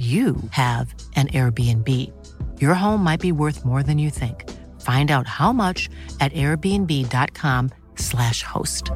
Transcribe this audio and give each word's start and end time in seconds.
you 0.00 0.34
have 0.52 0.94
an 1.14 1.28
Airbnb. 1.28 2.10
Your 2.58 2.74
home 2.74 3.04
might 3.04 3.20
be 3.20 3.32
worth 3.32 3.66
more 3.66 3.82
than 3.82 3.98
you 3.98 4.08
think. 4.10 4.48
Find 4.80 5.10
out 5.10 5.26
how 5.26 5.52
much 5.52 5.90
at 6.20 6.32
airbnb.com/slash 6.32 8.42
host. 8.42 8.92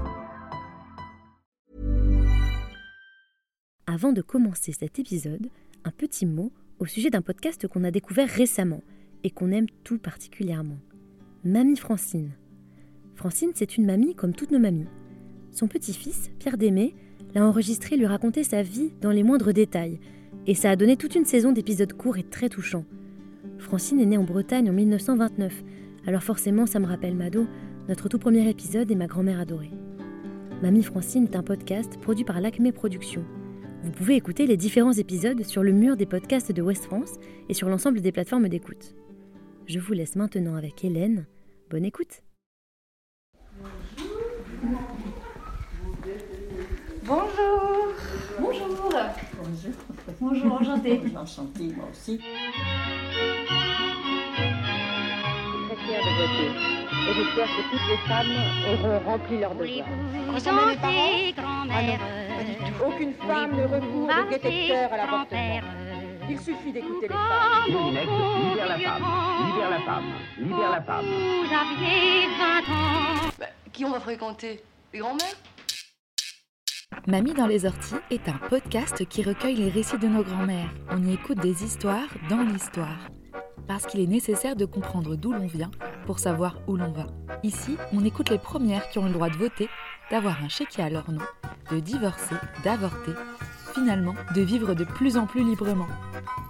Avant 3.87 4.13
de 4.13 4.23
commencer 4.23 4.73
cet 4.73 4.99
épisode, 4.99 5.51
un 5.85 5.91
petit 5.91 6.25
mot 6.25 6.51
au 6.79 6.87
sujet 6.87 7.11
d'un 7.11 7.21
podcast 7.21 7.69
qu'on 7.69 7.85
a 7.85 7.91
découvert 7.91 8.31
récemment 8.31 8.81
et 9.25 9.31
qu'on 9.31 9.53
aime 9.53 9.69
tout 9.85 9.99
particulièrement. 9.99 10.79
Mamie 11.45 11.77
Francine. 11.77 12.31
Francine, 13.15 13.51
c'est 13.55 13.77
une 13.77 13.85
mamie 13.85 14.15
comme 14.15 14.33
toutes 14.33 14.53
nos 14.53 14.59
mamies. 14.59 14.89
Son 15.53 15.69
petit-fils, 15.69 16.31
Pierre 16.39 16.57
Démé, 16.57 16.95
l'a 17.35 17.47
enregistré 17.47 17.99
lui 17.99 18.07
raconter 18.07 18.43
sa 18.43 18.63
vie 18.63 18.95
dans 19.03 19.11
les 19.11 19.23
moindres 19.23 19.53
détails– 19.53 20.01
et 20.47 20.55
ça 20.55 20.71
a 20.71 20.77
donné 20.77 20.97
toute 20.97 21.15
une 21.15 21.25
saison 21.25 21.53
d'épisodes 21.53 21.93
courts 21.93 22.19
et 22.19 22.23
très 22.23 22.49
touchants. 22.49 22.85
Francine 23.59 24.01
est 24.01 24.07
née 24.07 24.19
en 24.19 24.25
Bretagne 24.25 24.69
en 24.69 24.73
1929, 24.73 25.63
alors 26.07 26.23
forcément 26.23 26.67
ça 26.67 26.81
me 26.81 26.87
rappelle 26.87 27.15
Mado, 27.15 27.47
notre 27.89 28.09
tout 28.09 28.19
premier 28.19 28.49
épisode 28.49 28.91
et 28.91 28.95
ma 28.95 29.07
grand-mère 29.07 29.41
adorée. 29.41 29.71
Mamie 30.63 30.83
Francine 30.83 31.25
est 31.25 31.37
un 31.37 31.43
podcast 31.43 31.99
produit 32.01 32.25
par 32.25 32.41
l'Acme 32.41 32.73
Productions. 32.73 33.25
Vous 33.83 33.91
pouvez 33.91 34.17
écouter 34.17 34.47
les 34.47 34.57
différents 34.57 34.93
épisodes 34.93 35.45
sur 35.45 35.63
le 35.63 35.73
mur 35.73 35.97
des 35.97 36.07
podcasts 36.07 36.53
de 36.53 36.63
West 36.63 36.85
France 36.85 37.15
et 37.49 37.55
sur 37.55 37.69
l'ensemble 37.69 38.01
des 38.01 38.13
plateformes 38.13 38.49
d'écoute. 38.49 38.95
Je 39.67 39.79
vous 39.79 39.93
laisse 39.93 40.17
maintenant 40.17 40.57
avec 40.57 40.85
Hélène. 40.85 41.27
Bonne 41.71 41.85
écoute. 41.85 42.23
Bonjour. 47.07 47.93
Bonjour. 48.41 48.91
Bonjour. 49.43 49.94
Bonjour, 50.21 50.53
enchantée. 50.53 51.01
Enchantée, 51.17 51.73
moi 51.77 51.87
aussi. 51.91 52.19
très 55.67 55.77
fière 55.77 56.03
de 56.03 56.13
voter. 56.21 56.51
Et 57.07 57.13
j'espère 57.15 57.47
que 57.47 57.63
toutes 57.71 57.89
les 57.89 57.97
femmes 58.09 58.35
auront 58.73 58.99
rempli 59.11 59.39
leur 59.39 59.55
devoir. 59.55 59.87
Concernant 60.31 60.67
les 60.67 60.77
parents 60.77 61.33
grand-mère, 61.37 62.01
Aucune 62.87 63.15
femme 63.15 63.57
ne 63.57 63.65
recourt 63.65 64.09
de 64.09 64.31
détecteur 64.31 64.93
à 64.93 64.97
l'avortement. 64.97 65.61
Il 66.29 66.39
suffit 66.41 66.73
d'écouter 66.73 67.09
les 67.09 67.15
femmes. 67.15 67.71
Moulinex, 67.71 68.07
libère 68.51 68.69
la 68.69 68.79
femme, 68.79 69.03
libère 69.47 69.71
la 69.71 69.81
femme, 69.81 70.05
libère 70.39 70.71
la 70.71 70.83
femme. 70.83 71.05
Vous 71.05 71.55
aviez 71.55 72.27
20 72.39 72.75
ans. 72.75 73.31
Bah, 73.39 73.47
qui 73.73 73.85
on 73.85 73.91
va 73.91 74.01
fréquenter? 74.01 74.63
Les 74.93 74.99
grands-mères? 75.01 75.37
Mamie 77.07 77.35
dans 77.35 77.47
les 77.47 77.67
orties 77.67 77.95
est 78.11 78.29
un 78.29 78.39
podcast 78.49 79.05
qui 79.07 79.23
recueille 79.23 79.57
les 79.57 79.69
récits 79.69 79.99
de 79.99 80.09
nos 80.09 80.23
grands-mères. 80.23 80.71
On 80.91 81.03
y 81.03 81.13
écoute 81.13 81.39
des 81.39 81.63
histoires 81.63 82.09
dans 82.31 82.43
l'histoire. 82.43 82.99
Parce 83.69 83.87
qu'il 83.87 84.01
est 84.01 84.07
nécessaire 84.07 84.57
de 84.57 84.65
comprendre 84.65 85.15
d'où 85.15 85.33
l'on 85.33 85.47
vient 85.47 85.71
pour 86.07 86.19
savoir 86.19 86.59
où 86.67 86.77
l'on 86.77 86.93
va. 86.93 87.07
Ici, 87.43 87.77
on 87.93 88.05
écoute 88.05 88.31
les 88.31 88.39
premières 88.39 88.89
qui 88.89 88.99
ont 88.99 89.05
le 89.05 89.13
droit 89.13 89.29
de 89.29 89.37
voter, 89.37 89.69
d'avoir 90.11 90.43
un 90.43 90.49
chéquier 90.49 90.85
à 90.85 90.91
leur 90.91 91.11
nom, 91.11 91.25
de 91.71 91.81
divorcer, 91.81 92.37
d'avorter, 92.65 93.13
finalement 93.75 94.15
de 94.35 94.41
vivre 94.41 94.75
de 94.75 94.85
plus 94.85 95.17
en 95.17 95.27
plus 95.27 95.45
librement. 95.45 95.89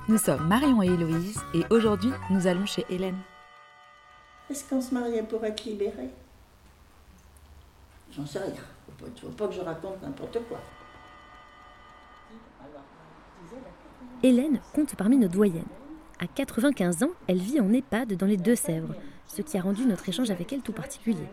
Nous 0.09 0.19
sommes 0.19 0.47
Marion 0.47 0.82
et 0.82 0.87
Héloïse 0.87 1.41
et 1.55 1.65
aujourd'hui 1.71 2.11
nous 2.31 2.47
allons 2.47 2.66
chez 2.66 2.84
Hélène. 2.91 3.19
Est-ce 4.50 4.69
qu'on 4.69 4.81
se 4.81 4.94
mariait 4.94 5.22
pour 5.22 5.44
être 5.44 5.65
J'en 8.16 8.26
sais 8.26 8.38
rien. 8.38 8.52
Il 9.00 9.12
ne 9.12 9.19
faut 9.19 9.28
pas 9.28 9.48
que 9.48 9.54
je 9.54 9.60
raconte 9.60 10.00
n'importe 10.02 10.38
quoi. 10.48 10.60
Hélène 14.22 14.60
compte 14.72 14.94
parmi 14.97 15.16
nos 15.16 15.28
doyennes. 15.28 15.64
À 16.20 16.26
95 16.26 17.02
ans, 17.02 17.10
elle 17.26 17.38
vit 17.38 17.60
en 17.60 17.72
EHPAD 17.72 18.14
dans 18.14 18.26
les 18.26 18.36
Deux-Sèvres, 18.36 18.94
ce 19.26 19.42
qui 19.42 19.58
a 19.58 19.60
rendu 19.60 19.84
notre 19.84 20.08
échange 20.08 20.30
avec 20.30 20.52
elle 20.52 20.62
tout 20.62 20.72
particulier. 20.72 21.26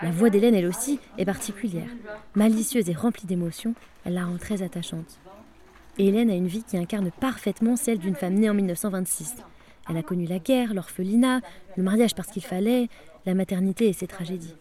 La 0.00 0.10
voix 0.10 0.30
d'Hélène, 0.30 0.54
elle 0.54 0.66
aussi, 0.66 0.98
est 1.18 1.24
particulière. 1.24 1.88
Malicieuse 2.34 2.88
et 2.88 2.94
remplie 2.94 3.26
d'émotions, 3.26 3.74
elle 4.04 4.14
la 4.14 4.24
rend 4.24 4.36
très 4.36 4.62
attachante. 4.62 5.20
Hélène 5.98 6.30
a 6.30 6.34
une 6.34 6.46
vie 6.46 6.64
qui 6.64 6.76
incarne 6.76 7.10
parfaitement 7.10 7.76
celle 7.76 7.98
d'une 7.98 8.14
femme 8.14 8.34
née 8.34 8.48
en 8.48 8.54
1926. 8.54 9.34
Elle 9.88 9.96
a 9.96 10.02
connu 10.02 10.26
la 10.26 10.38
guerre, 10.38 10.74
l'orphelinat, 10.74 11.40
le 11.76 11.82
mariage 11.82 12.14
parce 12.14 12.28
qu'il 12.28 12.42
fallait, 12.42 12.88
la 13.26 13.34
maternité 13.34 13.88
et 13.88 13.92
ses 13.92 14.06
tragédies. 14.06 14.54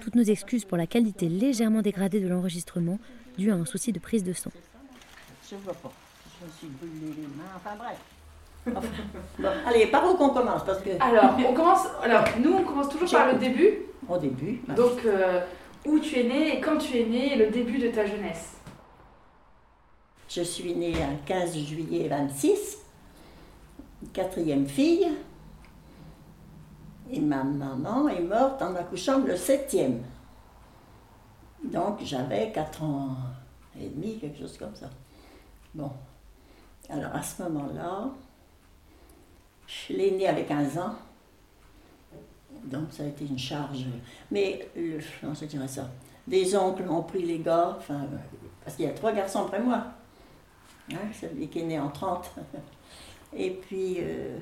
Toutes 0.00 0.14
nos 0.14 0.22
excuses 0.22 0.64
pour 0.64 0.76
la 0.76 0.86
qualité 0.86 1.28
légèrement 1.28 1.82
dégradée 1.82 2.20
de 2.20 2.28
l'enregistrement, 2.28 2.98
due 3.38 3.50
à 3.50 3.54
un 3.54 3.64
souci 3.64 3.92
de 3.92 3.98
prise 3.98 4.24
de 4.24 4.32
son. 4.32 4.50
Je 5.50 5.56
vois 5.56 5.74
pas. 5.74 5.92
Je 6.40 6.46
me 6.46 6.50
suis 6.52 6.66
brûlé 6.68 7.14
les 7.16 7.26
mains. 7.26 7.44
Enfin 7.56 7.76
bref. 7.76 7.98
Enfin, 8.76 8.88
bon, 9.38 9.48
allez, 9.66 9.86
par 9.86 10.10
où 10.10 10.14
qu'on 10.16 10.30
commence? 10.30 10.64
Parce 10.64 10.80
que 10.80 10.90
Alors, 11.00 11.36
on 11.48 11.52
commence. 11.54 11.86
Alors, 12.02 12.24
nous, 12.40 12.52
on 12.52 12.64
commence 12.64 12.88
toujours 12.88 13.10
par 13.10 13.32
le 13.32 13.38
début. 13.38 13.74
au 14.08 14.18
début, 14.18 14.60
bah, 14.66 14.74
Donc, 14.74 15.04
euh, 15.04 15.40
où 15.86 15.98
tu 15.98 16.18
es 16.18 16.24
né 16.24 16.56
et 16.56 16.60
quand 16.60 16.78
tu 16.78 16.96
es 16.98 17.04
né 17.04 17.34
et 17.34 17.36
le 17.36 17.50
début 17.50 17.78
de 17.78 17.88
ta 17.88 18.06
jeunesse? 18.06 18.50
je 20.26 20.42
suis 20.42 20.74
née 20.74 20.94
un 21.00 21.14
15 21.26 21.56
juillet 21.58 22.08
26, 22.08 22.78
quatrième 24.12 24.66
fille. 24.66 25.06
Et 27.10 27.20
ma 27.20 27.44
maman 27.44 28.08
est 28.08 28.22
morte 28.22 28.62
en 28.62 28.74
accouchant 28.74 29.20
le 29.20 29.36
septième. 29.36 30.02
Donc 31.62 31.98
j'avais 32.02 32.50
4 32.52 32.82
ans 32.82 33.16
et 33.78 33.88
demi, 33.88 34.18
quelque 34.18 34.38
chose 34.38 34.56
comme 34.58 34.74
ça. 34.74 34.88
Bon. 35.74 35.90
Alors 36.88 37.14
à 37.14 37.22
ce 37.22 37.42
moment-là, 37.42 38.08
je 39.66 39.92
l'ai 39.94 40.10
née 40.12 40.28
avec 40.28 40.48
15 40.48 40.78
ans. 40.78 40.94
Donc 42.64 42.92
ça 42.92 43.02
a 43.02 43.06
été 43.06 43.26
une 43.26 43.38
charge. 43.38 43.86
Mais, 44.30 44.68
le, 44.76 44.98
comment 45.20 45.34
je 45.34 45.44
dirais 45.46 45.68
ça? 45.68 45.88
Des 46.26 46.56
oncles 46.56 46.88
ont 46.88 47.02
pris 47.02 47.24
les 47.24 47.38
gars, 47.38 47.76
enfin, 47.78 48.06
parce 48.64 48.76
qu'il 48.76 48.86
y 48.86 48.88
a 48.88 48.92
trois 48.92 49.12
garçons 49.12 49.44
après 49.44 49.60
moi. 49.60 49.84
Hein, 50.92 50.96
celui 51.18 51.48
qui 51.48 51.60
est 51.60 51.64
né 51.64 51.78
en 51.78 51.88
30. 51.88 52.30
Et 53.36 53.50
puis, 53.50 53.96
euh, 53.98 54.38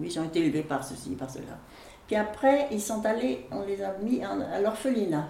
ils 0.00 0.18
ont 0.18 0.24
été 0.24 0.40
élevés 0.40 0.62
par 0.62 0.84
ceci, 0.84 1.10
par 1.14 1.30
cela. 1.30 1.58
Puis 2.06 2.16
après, 2.16 2.68
ils 2.70 2.80
sont 2.80 3.04
allés, 3.04 3.46
on 3.50 3.62
les 3.64 3.82
a 3.82 3.92
mis 3.98 4.24
en- 4.24 4.40
à 4.40 4.60
l'orphelinat. 4.60 5.28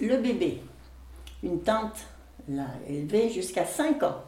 Le 0.00 0.16
bébé, 0.18 0.62
une 1.42 1.62
tante 1.62 1.98
l'a 2.48 2.66
élevé 2.86 3.30
jusqu'à 3.30 3.64
5 3.64 4.02
ans. 4.02 4.22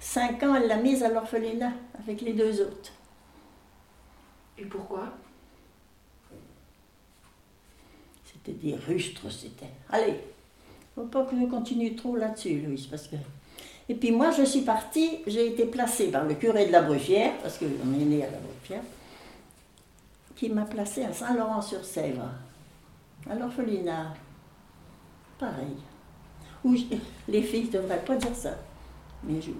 5 0.00 0.42
ans, 0.42 0.54
elle 0.56 0.66
l'a 0.66 0.76
mise 0.76 1.02
à 1.02 1.08
l'orphelinat 1.10 1.72
avec 2.00 2.20
les 2.20 2.32
deux 2.32 2.60
autres. 2.60 2.92
Et 4.56 4.64
pourquoi? 4.64 5.04
C'était 8.24 8.52
des 8.52 8.74
rustres, 8.74 9.30
c'était. 9.30 9.70
Allez, 9.90 10.20
faut 10.94 11.04
pas 11.06 11.24
que 11.24 11.38
je 11.38 11.46
continue 11.46 11.94
trop 11.94 12.16
là-dessus, 12.16 12.60
Louise, 12.60 12.86
parce 12.86 13.06
que. 13.06 13.16
Et 13.88 13.94
puis 13.94 14.10
moi, 14.12 14.30
je 14.30 14.42
suis 14.42 14.60
partie, 14.62 15.18
j'ai 15.26 15.46
été 15.48 15.64
placée 15.64 16.08
par 16.10 16.24
le 16.24 16.34
curé 16.34 16.66
de 16.66 16.72
la 16.72 16.82
Bruffière, 16.82 17.32
parce 17.42 17.56
qu'on 17.58 17.64
est 17.66 18.04
né 18.04 18.22
à 18.24 18.30
la 18.30 18.38
Bruffière, 18.38 18.82
qui 20.36 20.50
m'a 20.50 20.64
placée 20.66 21.04
à 21.04 21.12
Saint-Laurent-sur-Sèvre, 21.12 22.28
à 23.28 23.34
l'orphelinat. 23.34 24.12
Pareil. 25.38 25.76
Où 26.64 26.74
les 27.28 27.42
filles 27.42 27.66
ne 27.72 27.78
devraient 27.78 28.04
pas 28.04 28.16
dire 28.16 28.34
ça. 28.34 28.50
Mais 29.24 29.40
je- 29.40 29.50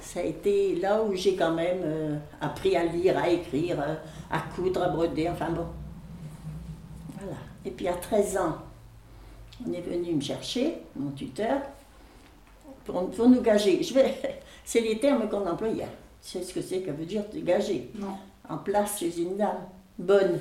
ça 0.00 0.20
a 0.20 0.22
été 0.22 0.76
là 0.76 1.02
où 1.02 1.14
j'ai 1.14 1.36
quand 1.36 1.52
même 1.52 1.80
euh, 1.84 2.16
appris 2.40 2.76
à 2.76 2.84
lire, 2.84 3.18
à 3.18 3.28
écrire, 3.28 3.80
euh, 3.80 3.94
à 4.30 4.40
coudre, 4.54 4.82
à 4.82 4.88
broder, 4.88 5.28
enfin 5.28 5.50
bon. 5.50 5.66
Voilà. 7.20 7.36
Et 7.64 7.70
puis 7.70 7.86
à 7.88 7.94
13 7.94 8.36
ans, 8.38 8.56
on 9.66 9.72
est 9.72 9.80
venu 9.80 10.14
me 10.14 10.20
chercher, 10.20 10.78
mon 10.96 11.10
tuteur, 11.10 11.60
pour, 12.84 13.10
pour 13.10 13.28
nous 13.28 13.40
gager. 13.40 13.82
Je 13.82 13.94
vais, 13.94 14.14
c'est 14.64 14.80
les 14.80 14.98
termes 14.98 15.28
qu'on 15.28 15.46
employait. 15.46 15.88
Tu 16.22 16.30
sais 16.30 16.42
ce 16.42 16.54
que 16.54 16.60
c'est 16.62 16.80
que 16.80 16.90
veut 16.90 17.04
dire 17.04 17.28
te 17.28 17.38
gager 17.38 17.90
Non. 17.94 18.16
En 18.48 18.58
place 18.58 18.98
chez 18.98 19.20
une 19.20 19.36
dame. 19.36 19.66
Bonne. 19.98 20.38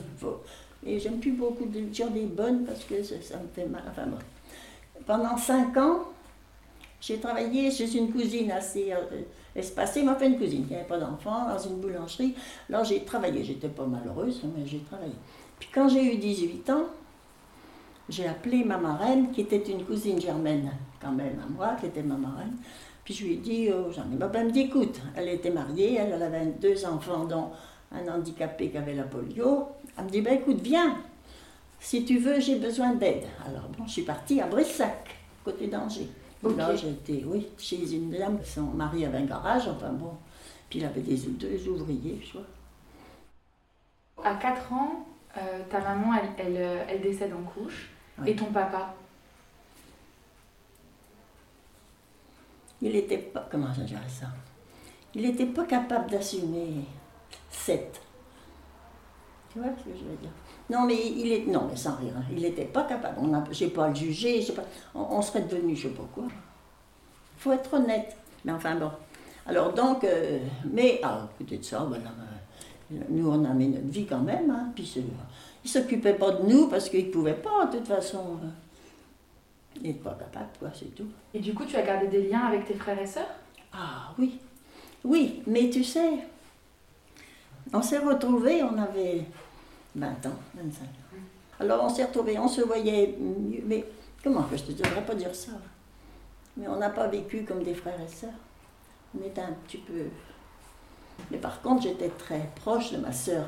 Et 0.85 0.99
j'aime 0.99 1.19
plus 1.19 1.31
beaucoup 1.31 1.65
de 1.65 1.79
dire 1.81 2.09
des 2.09 2.25
bonnes 2.25 2.65
parce 2.65 2.83
que 2.83 3.03
ça, 3.03 3.15
ça 3.21 3.37
me 3.37 3.47
fait 3.53 3.67
mal. 3.67 3.83
Enfin 3.89 4.07
bon. 4.07 4.17
Pendant 5.05 5.37
5 5.37 5.75
ans, 5.77 5.99
J'ai 7.01 7.19
travaillé 7.19 7.71
chez 7.71 7.97
une 7.97 8.11
cousine 8.11 8.51
assez 8.51 8.93
euh, 8.93 9.23
espacée, 9.55 10.03
m'a 10.03 10.15
fait 10.15 10.27
une 10.27 10.37
cousine 10.37 10.67
qui 10.67 10.73
n'avait 10.73 10.85
pas 10.85 10.99
d'enfant, 10.99 11.47
dans 11.49 11.57
une 11.57 11.77
boulangerie. 11.77 12.35
Alors 12.69 12.83
j'ai 12.83 13.03
travaillé, 13.03 13.43
j'étais 13.43 13.69
pas 13.69 13.85
malheureuse, 13.85 14.41
mais 14.55 14.65
j'ai 14.67 14.79
travaillé. 14.79 15.13
Puis 15.59 15.69
quand 15.73 15.89
j'ai 15.89 16.13
eu 16.13 16.17
18 16.17 16.69
ans, 16.69 16.85
j'ai 18.07 18.27
appelé 18.27 18.63
ma 18.63 18.77
marraine, 18.77 19.31
qui 19.31 19.41
était 19.41 19.57
une 19.57 19.83
cousine 19.83 20.21
germaine 20.21 20.71
quand 21.01 21.11
même 21.11 21.39
à 21.43 21.49
moi, 21.49 21.75
qui 21.79 21.87
était 21.87 22.03
ma 22.03 22.15
marraine. 22.15 22.53
Puis 23.03 23.13
je 23.13 23.25
lui 23.25 23.33
ai 23.33 23.37
dit, 23.37 23.69
oh, 23.73 23.91
j'en 23.91 24.03
ai 24.03 24.15
ma 24.15 24.29
Elle 24.33 24.47
me 24.47 24.51
dit, 24.51 24.61
écoute, 24.61 25.01
elle 25.15 25.29
était 25.29 25.49
mariée, 25.49 25.95
elle, 25.95 26.13
elle 26.13 26.23
avait 26.23 26.45
deux 26.45 26.85
enfants, 26.85 27.25
dont 27.25 27.49
un 27.91 28.07
handicapé 28.07 28.69
qui 28.69 28.77
avait 28.77 28.93
la 28.93 29.03
polio. 29.03 29.67
Elle 29.97 30.05
me 30.05 30.09
dit, 30.09 30.21
ben 30.21 30.35
écoute, 30.35 30.61
viens, 30.61 30.97
si 31.79 32.05
tu 32.05 32.19
veux, 32.19 32.39
j'ai 32.39 32.59
besoin 32.59 32.93
d'aide. 32.93 33.23
Alors 33.45 33.67
bon, 33.77 33.85
je 33.87 33.91
suis 33.91 34.01
partie 34.03 34.39
à 34.39 34.47
Brissac, 34.47 35.15
côté 35.43 35.67
d'Angers. 35.67 36.09
Là, 36.43 36.75
j'étais, 36.75 37.23
oui, 37.25 37.47
chez 37.57 37.93
une 37.93 38.11
dame, 38.11 38.39
son 38.43 38.63
mari 38.63 39.05
avait 39.05 39.19
un 39.19 39.25
garage, 39.25 39.67
enfin 39.67 39.89
bon. 39.91 40.13
Puis 40.69 40.79
il 40.79 40.85
avait 40.85 41.01
des 41.01 41.17
deux 41.17 41.67
ouvriers, 41.67 42.19
je 42.25 42.33
vois. 42.33 42.47
À 44.23 44.35
4 44.35 44.73
ans, 44.73 45.05
euh, 45.37 45.61
ta 45.69 45.79
maman, 45.81 46.13
elle, 46.15 46.45
elle, 46.45 46.57
euh, 46.57 46.83
elle, 46.87 47.01
décède 47.01 47.31
en 47.33 47.43
couche. 47.43 47.89
Et 48.25 48.35
ton 48.35 48.45
papa? 48.45 48.93
Il 52.81 52.93
n'était 52.93 53.17
pas, 53.17 53.47
comment 53.51 53.71
je 53.73 53.81
dirais 53.81 54.01
ça? 54.07 54.27
Il 55.13 55.21
n'était 55.23 55.45
pas 55.45 55.65
capable 55.65 56.09
d'assumer 56.09 56.85
sept. 57.49 58.01
Tu 59.51 59.59
vois 59.59 59.69
ce 59.77 59.83
que 59.83 59.97
je 59.97 60.03
veux 60.05 60.17
dire? 60.17 60.31
Non, 60.69 60.85
mais 60.85 60.95
il 60.95 61.31
est, 61.31 61.45
non, 61.47 61.67
mais 61.69 61.75
sans 61.75 61.97
rire, 61.97 62.13
hein. 62.17 62.23
il 62.31 62.41
n'était 62.41 62.65
pas 62.65 62.83
capable. 62.83 63.17
On 63.21 63.33
a, 63.33 63.43
j'ai 63.51 63.67
pas 63.67 63.93
juger, 63.93 64.41
pas, 64.55 64.63
on, 64.95 65.21
serait 65.21 65.41
devenu, 65.41 65.75
je 65.75 65.89
sais 65.89 65.93
pas 65.93 66.07
quoi. 66.13 66.23
Il 66.29 67.41
faut 67.41 67.51
être 67.51 67.73
honnête. 67.73 68.15
Mais 68.45 68.53
enfin 68.53 68.75
bon. 68.75 68.91
Alors 69.45 69.73
donc, 69.73 70.03
euh, 70.03 70.39
mais 70.71 71.01
à 71.03 71.27
côté 71.37 71.57
de 71.57 71.63
ça, 71.63 71.79
voilà, 71.79 72.05
euh, 72.93 72.95
nous 73.09 73.29
on 73.29 73.43
a 73.43 73.53
mis 73.53 73.67
notre 73.67 73.87
vie 73.87 74.05
quand 74.05 74.21
même. 74.21 74.49
Hein, 74.49 74.71
puis 74.73 74.95
il 75.63 75.69
s'occupait 75.69 76.13
pas 76.13 76.31
de 76.31 76.43
nous 76.43 76.67
parce 76.67 76.89
qu'il 76.89 77.11
pouvait 77.11 77.33
pas, 77.33 77.65
de 77.65 77.77
toute 77.77 77.87
façon. 77.87 78.39
Euh. 78.41 78.47
N'est 79.81 79.93
pas 79.93 80.11
capable, 80.11 80.49
quoi, 80.59 80.69
c'est 80.73 80.93
tout. 80.93 81.07
Et 81.33 81.39
du 81.39 81.53
coup, 81.55 81.65
tu 81.65 81.75
as 81.75 81.81
gardé 81.81 82.07
des 82.07 82.29
liens 82.29 82.41
avec 82.41 82.65
tes 82.65 82.75
frères 82.75 83.01
et 83.01 83.07
sœurs? 83.07 83.29
Ah 83.73 84.13
oui, 84.19 84.39
oui, 85.03 85.41
mais 85.47 85.69
tu 85.69 85.83
sais, 85.83 86.19
on 87.73 87.81
s'est 87.81 87.97
retrouvés, 87.97 88.61
on 88.61 88.77
avait 88.77 89.23
20 89.95 90.07
ans, 90.27 90.39
25 90.55 90.83
ans. 90.83 90.87
Alors 91.59 91.83
on 91.83 91.89
s'est 91.89 92.03
retrouvés, 92.03 92.37
on 92.37 92.47
se 92.47 92.61
voyait 92.61 93.15
mieux, 93.19 93.61
mais 93.65 93.85
comment 94.23 94.43
que 94.43 94.57
je 94.57 94.63
te 94.63 94.71
devrais 94.71 95.05
pas 95.05 95.15
dire 95.15 95.33
ça? 95.33 95.53
Mais 96.57 96.67
on 96.67 96.77
n'a 96.77 96.89
pas 96.89 97.07
vécu 97.07 97.43
comme 97.43 97.63
des 97.63 97.73
frères 97.73 97.99
et 97.99 98.07
sœurs. 98.07 98.29
On 99.17 99.25
était 99.25 99.41
un 99.41 99.53
petit 99.65 99.77
peu. 99.77 100.05
Mais 101.29 101.37
par 101.37 101.61
contre, 101.61 101.83
j'étais 101.83 102.09
très 102.09 102.49
proche 102.55 102.91
de 102.91 102.97
ma 102.97 103.11
sœur, 103.11 103.47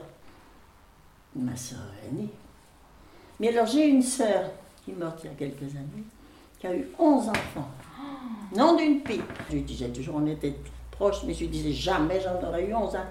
ma 1.36 1.56
sœur 1.56 1.79
aînée. 2.07 2.29
Mais 3.39 3.50
alors 3.50 3.65
j'ai 3.65 3.88
une 3.88 4.03
sœur 4.03 4.50
qui 4.83 4.91
est 4.91 4.95
morte 4.95 5.19
il 5.24 5.27
y 5.27 5.33
a 5.33 5.36
quelques 5.36 5.75
années, 5.75 6.03
qui 6.63 6.68
a 6.68 6.74
eu 6.74 6.88
11 6.98 7.27
enfants. 7.27 7.68
Non 8.56 8.77
d'une 8.77 9.01
pipe. 9.01 9.21
Je 9.50 9.56
lui 9.56 9.63
disais 9.63 9.89
toujours, 9.89 10.15
on 10.15 10.25
était 10.27 10.56
proches, 10.92 11.24
mais 11.25 11.33
je 11.33 11.42
lui 11.42 11.50
disais 11.50 11.74
jamais 11.74 12.21
j'en 12.21 12.42
aurais 12.48 12.65
eu 12.65 12.74
11 12.74 12.95
ans. 12.95 13.06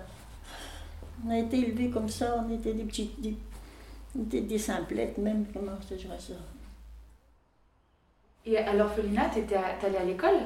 On 1.27 1.31
a 1.31 1.39
été 1.39 1.59
élevés 1.59 1.91
comme 1.91 2.09
ça, 2.09 2.43
on 2.43 2.55
était 2.55 2.73
des 2.73 2.85
petites, 2.85 3.21
des, 3.21 3.37
on 4.19 4.23
était 4.23 4.41
des 4.41 4.59
simplettes 4.59 5.19
même, 5.19 5.45
comment 5.53 5.73
je 5.91 5.97
dirais 5.97 6.17
ça. 6.19 6.33
Et 8.47 8.57
à 8.57 8.73
l'orphelinat, 8.73 9.29
tu 9.35 9.41
étais 9.41 9.57
allée 9.57 9.99
à 9.99 10.05
l'école? 10.05 10.41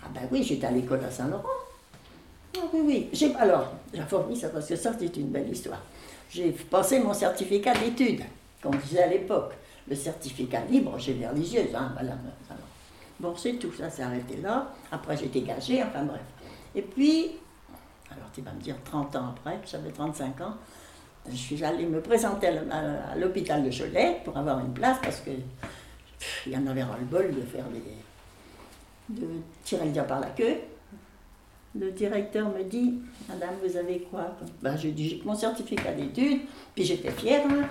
Ah 0.00 0.06
ben 0.14 0.22
oui, 0.30 0.44
j'étais 0.44 0.68
à 0.68 0.70
l'école 0.70 1.04
à 1.04 1.10
Saint-Laurent. 1.10 1.42
Ah 2.56 2.60
oui, 2.72 2.80
oui. 2.84 3.08
J'ai, 3.12 3.34
alors, 3.34 3.72
j'ai 3.92 4.02
fourni 4.02 4.36
ça 4.36 4.50
parce 4.50 4.68
que 4.68 4.76
ça, 4.76 4.92
c'est 4.96 5.16
une 5.16 5.30
belle 5.30 5.50
histoire. 5.50 5.82
J'ai 6.30 6.52
passé 6.52 7.00
mon 7.00 7.12
certificat 7.12 7.74
d'études, 7.74 8.22
comme 8.62 8.76
disait 8.76 9.02
à 9.02 9.08
l'époque. 9.08 9.52
Le 9.88 9.94
certificat 9.94 10.64
libre, 10.64 10.98
j'ai 10.98 11.14
l'air 11.14 11.32
religieuse, 11.32 11.74
hein, 11.74 11.92
voilà. 11.94 12.16
Bon, 13.18 13.34
c'est 13.36 13.54
tout, 13.54 13.72
ça 13.72 13.88
s'est 13.88 14.02
arrêté 14.02 14.36
là. 14.42 14.72
Après, 14.90 15.16
j'ai 15.16 15.26
été 15.26 15.40
gagée, 15.42 15.82
enfin 15.82 16.04
bref. 16.04 16.20
Et 16.74 16.82
puis, 16.82 17.30
alors 18.10 18.30
tu 18.34 18.42
vas 18.42 18.52
me 18.52 18.60
dire 18.60 18.76
30 18.84 19.16
ans 19.16 19.34
après, 19.36 19.58
j'avais 19.70 19.90
35 19.90 20.40
ans, 20.42 20.54
je 21.28 21.34
suis 21.36 21.64
allée 21.64 21.86
me 21.86 22.00
présenter 22.00 22.48
à 22.48 23.16
l'hôpital 23.16 23.64
de 23.64 23.70
Cholet 23.70 24.20
pour 24.24 24.36
avoir 24.36 24.60
une 24.60 24.72
place 24.72 24.98
parce 25.02 25.20
que 25.20 25.30
il 26.46 26.52
y 26.52 26.56
en 26.56 26.66
avait 26.66 26.82
ras-le-bol 26.82 27.34
de 27.34 27.42
faire 27.42 27.64
des. 27.66 29.20
de 29.20 29.26
tirer 29.64 29.86
le 29.86 29.90
diable 29.92 30.08
par 30.08 30.20
la 30.20 30.28
queue. 30.28 30.56
Le 31.78 31.90
directeur 31.92 32.48
me 32.48 32.64
dit 32.64 33.00
Madame, 33.28 33.54
vous 33.62 33.76
avez 33.76 34.00
quoi? 34.10 34.34
Ben, 34.62 34.76
Je 34.76 34.88
dis 34.88 35.08
J'ai 35.08 35.22
mon 35.24 35.34
certificat 35.34 35.92
d'études, 35.92 36.42
puis 36.74 36.84
j'étais 36.84 37.10
fière, 37.10 37.44
hein. 37.50 37.68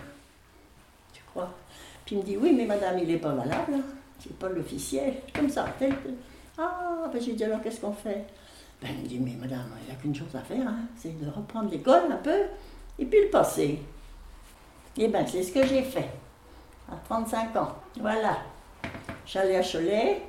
Puis 2.06 2.16
il 2.16 2.18
me 2.20 2.24
dit 2.24 2.38
Oui, 2.38 2.54
mais 2.56 2.66
madame, 2.66 3.00
il 3.00 3.08
n'est 3.08 3.18
pas 3.18 3.34
valable, 3.34 3.74
c'est 4.20 4.38
pas 4.38 4.50
l'officiel, 4.50 5.16
comme 5.34 5.50
ça, 5.50 5.68
tel 5.78 5.96
Ah, 6.58 7.10
ben 7.12 7.22
j'ai 7.22 7.34
dit 7.34 7.44
Alors 7.44 7.62
qu'est-ce 7.62 7.82
qu'on 7.82 7.94
fait? 7.94 8.26
Ben, 8.82 8.90
il 8.98 9.04
me 9.04 9.08
dit, 9.08 9.20
mais 9.20 9.36
madame, 9.40 9.70
il 9.82 9.90
n'y 9.90 9.98
a 9.98 10.02
qu'une 10.02 10.14
chose 10.14 10.36
à 10.36 10.42
faire, 10.42 10.68
hein, 10.68 10.80
c'est 10.98 11.18
de 11.20 11.30
reprendre 11.30 11.72
l'école 11.72 12.12
un 12.12 12.18
peu 12.18 12.44
et 13.00 13.06
puis 13.06 13.22
le 13.24 13.30
passer. 13.30 13.80
Eh 14.98 15.08
bien, 15.08 15.26
c'est 15.26 15.44
ce 15.44 15.52
que 15.52 15.66
j'ai 15.66 15.82
fait, 15.82 16.10
à 16.92 16.96
35 17.06 17.56
ans. 17.56 17.76
Voilà. 18.00 18.38
J'allais 19.26 19.58
à 19.58 19.64
Cholet, 19.64 20.22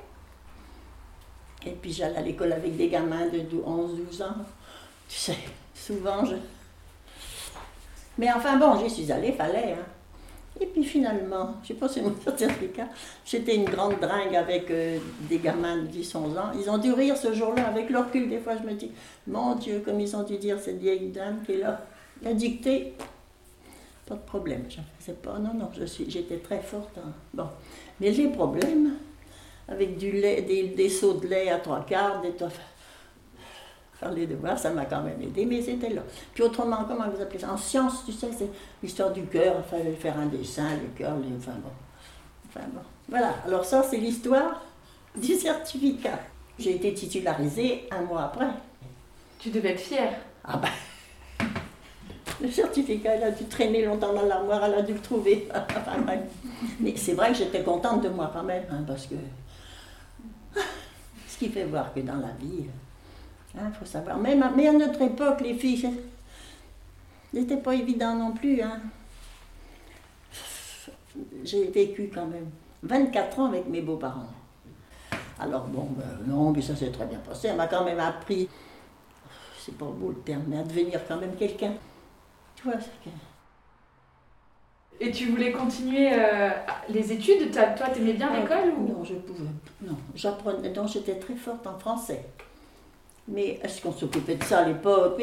et 1.65 1.71
puis 1.71 1.91
j'allais 1.91 2.17
à 2.17 2.21
l'école 2.21 2.53
avec 2.53 2.75
des 2.75 2.87
gamins 2.89 3.27
de 3.27 3.39
11-12 3.39 4.23
ans. 4.23 4.35
Tu 5.07 5.17
sais, 5.17 5.37
souvent 5.73 6.25
je. 6.25 6.35
Mais 8.17 8.31
enfin 8.33 8.57
bon, 8.57 8.79
j'y 8.79 8.89
suis 8.89 9.11
allée, 9.11 9.31
fallait. 9.33 9.73
Hein. 9.73 9.85
Et 10.59 10.65
puis 10.65 10.83
finalement, 10.83 11.55
je 11.61 11.69
sais 11.69 11.73
pas 11.75 11.87
si 11.87 12.01
mon 12.01 12.15
certificat, 12.23 12.87
j'étais 13.25 13.55
une 13.55 13.65
grande 13.65 13.99
dringue 13.99 14.35
avec 14.35 14.71
euh, 14.71 14.97
des 15.29 15.37
gamins 15.37 15.77
de 15.77 15.87
10-11 15.87 16.17
ans. 16.17 16.51
Ils 16.59 16.69
ont 16.69 16.77
dû 16.77 16.91
rire 16.93 17.15
ce 17.15 17.33
jour-là 17.33 17.67
avec 17.67 17.89
leur 17.89 18.09
cul. 18.09 18.27
Des 18.27 18.39
fois, 18.39 18.53
je 18.57 18.67
me 18.67 18.73
dis, 18.73 18.91
mon 19.27 19.55
Dieu, 19.55 19.81
comme 19.85 19.99
ils 19.99 20.15
ont 20.15 20.23
dû 20.23 20.37
dire 20.37 20.59
cette 20.59 20.79
vieille 20.79 21.09
dame 21.09 21.41
qui 21.45 21.53
est 21.53 21.57
là, 21.57 21.81
la 22.23 22.33
dictée. 22.33 22.93
Pas 24.07 24.15
de 24.15 24.21
problème, 24.21 24.63
je 24.69 25.11
ne 25.11 25.15
pas. 25.17 25.37
Non, 25.37 25.53
non, 25.53 25.69
j'étais 26.07 26.37
très 26.37 26.61
forte. 26.61 26.97
Hein. 26.97 27.11
Bon. 27.33 27.47
Mais 27.99 28.11
les 28.11 28.29
problèmes, 28.29 28.93
avec 29.67 29.97
du 29.97 30.11
lait, 30.11 30.41
des, 30.41 30.69
des 30.69 30.89
seaux 30.89 31.13
de 31.13 31.27
lait 31.27 31.49
à 31.49 31.59
trois 31.59 31.85
quarts, 31.85 32.21
des 32.21 32.31
faire 33.99 34.11
les 34.11 34.27
devoirs, 34.27 34.59
ça 34.59 34.69
m'a 34.69 34.85
quand 34.85 35.01
même 35.01 35.21
aidé, 35.21 35.45
mais 35.45 35.61
c'était 35.61 35.89
là. 35.89 36.01
Puis 36.33 36.43
autrement, 36.43 36.85
comment 36.87 37.09
vous 37.09 37.21
appelez 37.21 37.39
ça? 37.39 37.51
En 37.51 37.57
sciences, 37.57 38.05
tu 38.05 38.11
sais, 38.11 38.29
c'est 38.37 38.49
l'histoire 38.81 39.11
du 39.11 39.23
cœur, 39.23 39.55
il 39.57 39.69
fallait 39.69 39.93
faire 39.93 40.17
un 40.19 40.27
dessin, 40.27 40.69
le 40.75 40.89
cœur, 40.95 41.15
les... 41.17 41.35
enfin 41.35 41.57
bon. 41.63 41.71
Enfin 42.47 42.65
bon. 42.73 42.81
Voilà, 43.09 43.33
alors 43.45 43.65
ça, 43.65 43.83
c'est 43.83 43.97
l'histoire 43.97 44.61
du 45.15 45.33
certificat. 45.33 46.19
J'ai 46.59 46.75
été 46.75 46.93
titularisée 46.93 47.87
un 47.91 48.01
mois 48.01 48.25
après. 48.25 48.47
Tu 49.39 49.49
devais 49.49 49.69
être 49.69 49.79
fière. 49.79 50.13
Ah 50.43 50.57
ben. 50.57 51.45
Le 52.41 52.51
certificat, 52.51 53.15
il 53.15 53.23
a 53.23 53.31
dû 53.31 53.45
traîner 53.45 53.83
longtemps 53.83 54.13
dans 54.13 54.23
l'armoire, 54.23 54.63
elle 54.65 54.75
a 54.75 54.81
dû 54.83 54.93
le 54.93 54.99
trouver. 54.99 55.47
mais 56.79 56.93
c'est 56.95 57.13
vrai 57.13 57.29
que 57.29 57.37
j'étais 57.37 57.63
contente 57.63 58.03
de 58.03 58.09
moi 58.09 58.29
quand 58.31 58.43
même, 58.43 58.63
hein, 58.71 58.83
parce 58.85 59.07
que. 59.07 59.15
Ce 61.27 61.37
qui 61.37 61.49
fait 61.49 61.65
voir 61.65 61.93
que 61.93 61.99
dans 61.99 62.15
la 62.15 62.31
vie, 62.39 62.65
il 63.57 63.65
hein, 63.65 63.71
faut 63.77 63.85
savoir. 63.85 64.17
mais 64.17 64.67
à 64.67 64.73
notre 64.73 65.01
époque, 65.01 65.41
les 65.41 65.55
filles, 65.55 65.89
n'était 67.33 67.57
pas 67.57 67.73
évident 67.73 68.15
non 68.15 68.31
plus. 68.31 68.61
Hein. 68.61 68.79
J'ai 71.43 71.67
vécu 71.69 72.11
quand 72.13 72.27
même 72.27 72.49
24 72.83 73.39
ans 73.39 73.45
avec 73.45 73.67
mes 73.67 73.81
beaux-parents. 73.81 74.27
Alors 75.39 75.65
bon, 75.65 75.87
ben, 75.91 76.05
non, 76.27 76.51
mais 76.51 76.61
ça 76.61 76.75
s'est 76.75 76.91
très 76.91 77.05
bien 77.05 77.19
passé. 77.19 77.47
Elle 77.49 77.57
m'a 77.57 77.67
quand 77.67 77.83
même 77.83 77.99
appris, 77.99 78.49
c'est 79.59 79.77
pas 79.77 79.85
beau 79.85 80.09
le 80.09 80.19
terme, 80.21 80.43
mais 80.47 80.59
à 80.59 80.63
devenir 80.63 80.99
quand 81.07 81.17
même 81.17 81.35
quelqu'un. 81.35 81.73
Tu 82.55 82.63
vois, 82.63 82.75
c'est 82.79 83.11
Et 84.99 85.11
tu 85.11 85.27
voulais 85.27 85.51
continuer 85.51 86.09
euh, 86.13 86.49
les 86.89 87.11
études? 87.11 87.51
Toi, 87.51 87.89
t'aimais 87.93 88.13
bien 88.13 88.29
ah, 88.31 88.39
l'école 88.39 88.73
ou... 88.77 88.87
Non, 88.87 89.03
je 89.03 89.13
pouvais. 89.13 89.49
Non, 89.81 89.97
j'apprenais. 90.15 90.69
Donc 90.69 90.87
j'étais 90.87 91.19
très 91.19 91.35
forte 91.35 91.67
en 91.67 91.77
français. 91.77 92.25
Mais 93.27 93.59
est-ce 93.63 93.81
qu'on 93.81 93.91
s'occupait 93.91 94.35
de 94.35 94.43
ça 94.43 94.59
à 94.59 94.65
l'époque? 94.65 95.21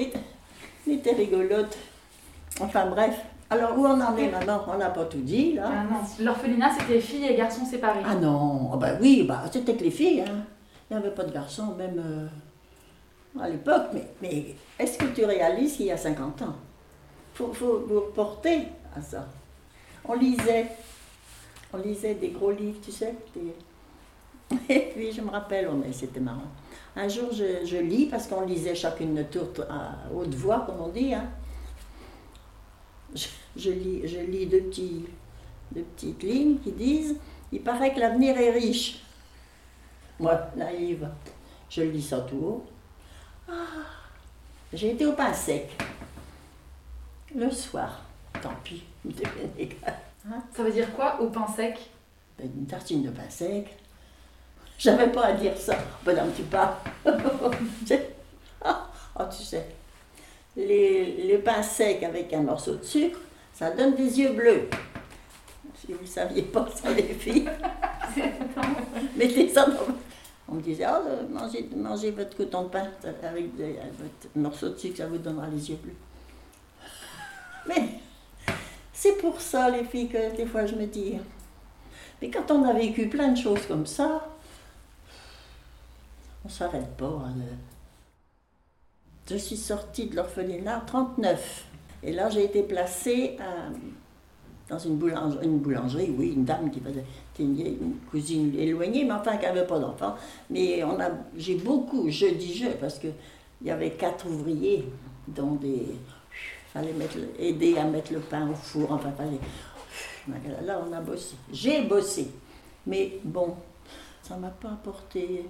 On 0.86 0.90
était 0.90 1.12
rigolote. 1.12 1.76
Enfin 2.60 2.86
bref. 2.86 3.18
Alors 3.50 3.78
où 3.78 3.86
on 3.86 4.00
en 4.00 4.16
est 4.16 4.28
maintenant? 4.28 4.64
On 4.68 4.76
n'a 4.76 4.90
pas 4.90 5.04
tout 5.04 5.20
dit 5.20 5.54
là. 5.54 5.64
Ah 5.66 5.84
non, 5.84 6.24
l'orphelinat 6.24 6.72
c'était 6.78 7.00
filles 7.00 7.26
et 7.26 7.34
garçons 7.34 7.64
séparés. 7.64 8.02
Ah 8.04 8.14
non, 8.14 8.70
oh, 8.72 8.76
bah 8.76 8.92
oui, 9.00 9.24
bah, 9.26 9.44
c'était 9.50 9.74
que 9.74 9.84
les 9.84 9.90
filles. 9.90 10.22
Hein. 10.22 10.44
Il 10.90 10.96
n'y 10.96 11.02
avait 11.02 11.14
pas 11.14 11.24
de 11.24 11.32
garçons 11.32 11.74
même 11.76 11.98
euh, 11.98 13.42
à 13.42 13.48
l'époque. 13.48 13.86
Mais, 13.92 14.08
mais 14.20 14.54
est-ce 14.78 14.98
que 14.98 15.06
tu 15.06 15.24
réalises 15.24 15.76
qu'il 15.76 15.86
y 15.86 15.92
a 15.92 15.96
50 15.96 16.42
ans? 16.42 16.56
Il 17.34 17.38
faut, 17.38 17.52
faut 17.52 17.84
vous 17.86 18.00
reporter 18.00 18.68
à 18.96 19.00
ça. 19.00 19.26
On 20.06 20.14
lisait, 20.14 20.66
on 21.72 21.78
lisait 21.78 22.14
des 22.14 22.28
gros 22.28 22.50
livres, 22.50 22.78
tu 22.82 22.92
sais, 22.92 23.14
Et 24.68 24.92
puis 24.94 25.10
je 25.10 25.20
me 25.20 25.30
rappelle, 25.30 25.68
oh, 25.70 25.74
mais 25.74 25.92
c'était 25.92 26.20
marrant. 26.20 26.42
Un 26.96 27.08
jour, 27.08 27.32
je, 27.32 27.64
je 27.64 27.76
lis, 27.76 28.06
parce 28.06 28.26
qu'on 28.26 28.42
lisait 28.46 28.74
chacune 28.74 29.14
notre 29.14 29.30
tour 29.52 29.64
à 29.68 29.96
haute 30.14 30.34
voix, 30.34 30.60
comme 30.66 30.80
on 30.80 30.88
dit. 30.88 31.12
Hein. 31.14 31.28
Je, 33.14 33.28
je 33.56 33.70
lis, 33.70 34.06
je 34.08 34.18
lis 34.18 34.46
deux, 34.46 34.62
petits, 34.62 35.06
deux 35.72 35.82
petites 35.82 36.22
lignes 36.22 36.58
qui 36.58 36.72
disent 36.72 37.16
Il 37.52 37.62
paraît 37.62 37.92
que 37.94 38.00
l'avenir 38.00 38.36
est 38.38 38.50
riche. 38.50 39.00
Moi, 40.20 40.38
naïve, 40.56 41.08
je 41.68 41.82
lis 41.82 42.02
ça 42.02 42.20
tout 42.20 42.36
haut. 42.36 42.66
Ah, 43.48 43.52
j'ai 44.72 44.92
été 44.92 45.04
au 45.06 45.12
pain 45.12 45.32
sec. 45.32 45.76
Le 47.34 47.50
soir, 47.50 48.02
tant 48.40 48.54
pis, 48.62 48.84
hein? 49.06 50.42
Ça 50.56 50.62
veut 50.62 50.72
dire 50.72 50.94
quoi 50.94 51.20
au 51.20 51.28
pain 51.28 51.46
sec? 51.48 51.78
Ben, 52.38 52.50
Une 52.56 52.66
tartine 52.66 53.02
de 53.02 53.10
pain 53.10 53.28
sec. 53.28 53.76
J'avais 54.78 55.10
pas 55.10 55.26
à 55.26 55.32
dire 55.32 55.56
ça. 55.56 55.76
Ben 56.04 56.16
non, 56.16 56.30
tu 56.34 56.42
pas. 56.42 56.82
oh, 57.06 57.10
tu 59.30 59.44
sais, 59.44 59.66
les, 60.56 61.24
les 61.24 61.38
pains 61.38 61.62
secs 61.62 62.02
avec 62.02 62.32
un 62.32 62.42
morceau 62.42 62.76
de 62.76 62.84
sucre, 62.84 63.18
ça 63.52 63.70
donne 63.70 63.94
des 63.94 64.20
yeux 64.20 64.32
bleus. 64.32 64.68
Si 65.80 65.92
vous 65.92 66.02
ne 66.02 66.06
saviez 66.06 66.42
pas 66.42 66.66
ça, 66.74 66.90
les 66.90 67.02
filles, 67.02 67.48
mettez 69.16 69.48
ça 69.48 69.66
dans. 69.66 69.94
On 70.46 70.56
me 70.56 70.60
disait, 70.60 70.86
oh, 70.86 71.08
mangez, 71.30 71.68
mangez 71.74 72.10
votre 72.10 72.36
coton 72.36 72.64
de 72.64 72.68
pain 72.68 72.86
avec 73.22 73.56
votre 73.56 74.36
morceau 74.36 74.68
de 74.68 74.78
sucre, 74.78 74.98
ça 74.98 75.06
vous 75.06 75.18
donnera 75.18 75.46
les 75.48 75.70
yeux 75.70 75.78
bleus. 75.82 75.96
Mais 77.66 78.00
c'est 78.92 79.16
pour 79.18 79.40
ça, 79.40 79.70
les 79.70 79.84
filles, 79.84 80.08
que 80.08 80.36
des 80.36 80.46
fois 80.46 80.66
je 80.66 80.74
me 80.74 80.86
dis. 80.86 81.18
Mais 82.20 82.30
quand 82.30 82.50
on 82.50 82.64
a 82.64 82.72
vécu 82.72 83.08
plein 83.08 83.28
de 83.28 83.38
choses 83.38 83.66
comme 83.66 83.86
ça, 83.86 84.26
on 86.44 86.48
ne 86.48 86.52
s'arrête 86.52 86.96
pas. 86.96 87.22
Hein, 87.26 87.34
je 89.28 89.36
suis 89.36 89.56
sortie 89.56 90.06
de 90.06 90.16
l'orphelinat 90.16 90.82
39. 90.86 91.64
Et 92.02 92.12
là, 92.12 92.28
j'ai 92.28 92.44
été 92.44 92.62
placée 92.62 93.38
dans 94.68 94.78
une 94.78 94.96
boulangerie, 94.96 95.46
une 95.46 95.58
boulangerie, 95.58 96.14
oui, 96.16 96.32
une 96.36 96.44
dame 96.44 96.70
qui 96.70 96.80
faisait, 96.80 97.04
une, 97.38 97.96
cousine 98.10 98.54
éloignée, 98.58 99.04
mais 99.04 99.12
enfin 99.12 99.36
qui 99.36 99.46
n'avait 99.46 99.66
pas 99.66 99.78
d'enfant. 99.78 100.14
Mais 100.50 100.84
on 100.84 101.00
a, 101.00 101.10
j'ai 101.36 101.56
beaucoup, 101.56 102.10
je 102.10 102.26
dis 102.26 102.54
je, 102.54 102.68
parce 102.68 102.98
qu'il 102.98 103.14
y 103.62 103.70
avait 103.70 103.92
quatre 103.92 104.26
ouvriers, 104.26 104.86
dont 105.28 105.54
des. 105.54 105.86
fallait 106.72 106.92
mettre, 106.92 107.16
aider 107.38 107.78
à 107.78 107.84
mettre 107.84 108.12
le 108.12 108.20
pain 108.20 108.48
au 108.50 108.54
four, 108.54 108.92
enfin, 108.92 109.12
fallait. 109.12 109.40
Là, 110.64 110.82
on 110.86 110.92
a 110.92 111.00
bossé. 111.00 111.36
J'ai 111.52 111.82
bossé. 111.82 112.30
Mais 112.86 113.18
bon, 113.24 113.54
ça 114.22 114.36
ne 114.36 114.40
m'a 114.42 114.48
pas 114.48 114.70
apporté 114.70 115.46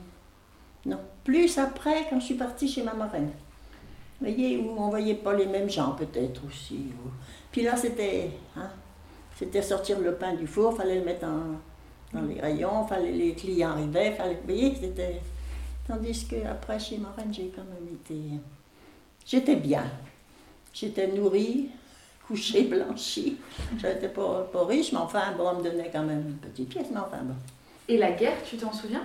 non. 0.87 0.99
Plus 1.23 1.59
après, 1.59 2.07
quand 2.09 2.21
je 2.21 2.26
suis 2.26 2.35
partie 2.35 2.69
chez 2.69 2.83
ma 2.83 2.95
marraine. 2.95 3.31
Vous 4.21 4.26
voyez, 4.26 4.59
où 4.59 4.76
on 4.79 4.87
ne 4.87 4.91
voyait 4.91 5.14
pas 5.14 5.35
les 5.35 5.47
mêmes 5.47 5.71
gens 5.71 5.93
peut-être 5.93 6.43
aussi. 6.47 6.87
Puis 7.50 7.62
là, 7.62 7.76
c'était 7.76 8.31
hein, 8.57 8.71
c'était 9.37 9.62
sortir 9.62 9.99
le 10.00 10.14
pain 10.14 10.35
du 10.35 10.47
four, 10.47 10.76
fallait 10.76 10.99
le 10.99 11.05
mettre 11.05 11.26
dans 12.12 12.23
les 12.23 12.41
rayons, 12.41 12.87
fallait, 12.87 13.12
les 13.12 13.35
clients 13.35 13.71
arrivaient, 13.71 14.12
fallait, 14.12 14.35
vous 14.35 14.47
voyez, 14.47 14.75
c'était... 14.75 15.21
Tandis 15.87 16.26
qu'après, 16.26 16.79
chez 16.79 16.97
Marraine, 16.97 17.33
j'ai 17.33 17.53
quand 17.55 17.64
même 17.64 17.93
été... 17.93 18.38
J'étais 19.26 19.57
bien. 19.57 19.85
J'étais 20.73 21.09
nourrie, 21.09 21.69
couchée, 22.26 22.64
blanchie. 22.64 23.37
J'étais 23.76 24.09
pas, 24.09 24.49
pas 24.53 24.64
riche, 24.64 24.93
mais 24.93 24.99
enfin, 24.99 25.33
bon, 25.37 25.49
on 25.49 25.59
me 25.59 25.64
donnait 25.64 25.91
quand 25.93 26.05
même 26.05 26.25
une 26.29 26.37
petite 26.37 26.69
pièce, 26.69 26.87
mais 26.91 27.00
enfin 27.00 27.23
bon. 27.23 27.35
Et 27.88 27.99
la 27.99 28.12
guerre, 28.12 28.43
tu 28.45 28.57
t'en 28.57 28.73
souviens? 28.73 29.05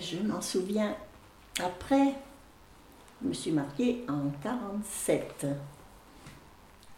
Je 0.00 0.18
m'en 0.18 0.40
souviens 0.40 0.94
après, 1.60 2.14
je 3.20 3.28
me 3.28 3.32
suis 3.32 3.52
mariée 3.52 4.04
en 4.08 4.30
47. 4.42 5.46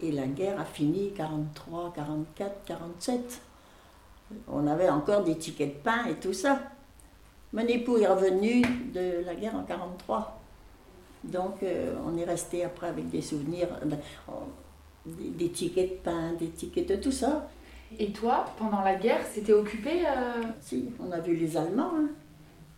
Et 0.01 0.13
la 0.13 0.27
guerre 0.27 0.61
a 0.61 0.65
fini 0.65 1.13
43, 1.13 1.93
44, 1.95 2.65
47. 2.65 3.41
On 4.49 4.67
avait 4.67 4.89
encore 4.89 5.25
des 5.25 5.37
tickets 5.37 5.77
de 5.77 5.83
pain 5.83 6.07
et 6.07 6.15
tout 6.15 6.33
ça. 6.33 6.61
Mon 7.53 7.67
époux 7.67 7.99
est 7.99 8.07
revenu 8.07 8.63
de 8.93 9.25
la 9.25 9.35
guerre 9.35 9.55
en 9.55 9.63
43. 9.63 10.41
Donc 11.25 11.63
euh, 11.63 11.95
on 12.07 12.17
est 12.17 12.25
resté 12.25 12.65
après 12.65 12.89
avec 12.89 13.09
des 13.11 13.23
souvenirs, 13.23 13.69
euh, 13.83 13.87
ben, 13.87 13.99
des, 15.07 15.51
tickets 15.51 15.91
de 15.91 15.97
pain, 15.97 16.33
des 16.39 16.49
tickets 16.49 16.89
de 16.89 16.97
tout 16.97 17.13
ça. 17.13 17.49
Et 17.99 18.13
toi, 18.13 18.45
pendant 18.59 18.83
la 18.83 18.97
guerre, 18.97 19.25
c'était 19.33 19.53
occupé 19.53 20.07
euh? 20.07 20.43
Si, 20.61 20.91
on 20.99 21.13
a 21.13 21.21
vu 21.21 21.37
les 21.37 21.57
Allemands. 21.57 21.93
Hein 21.95 22.09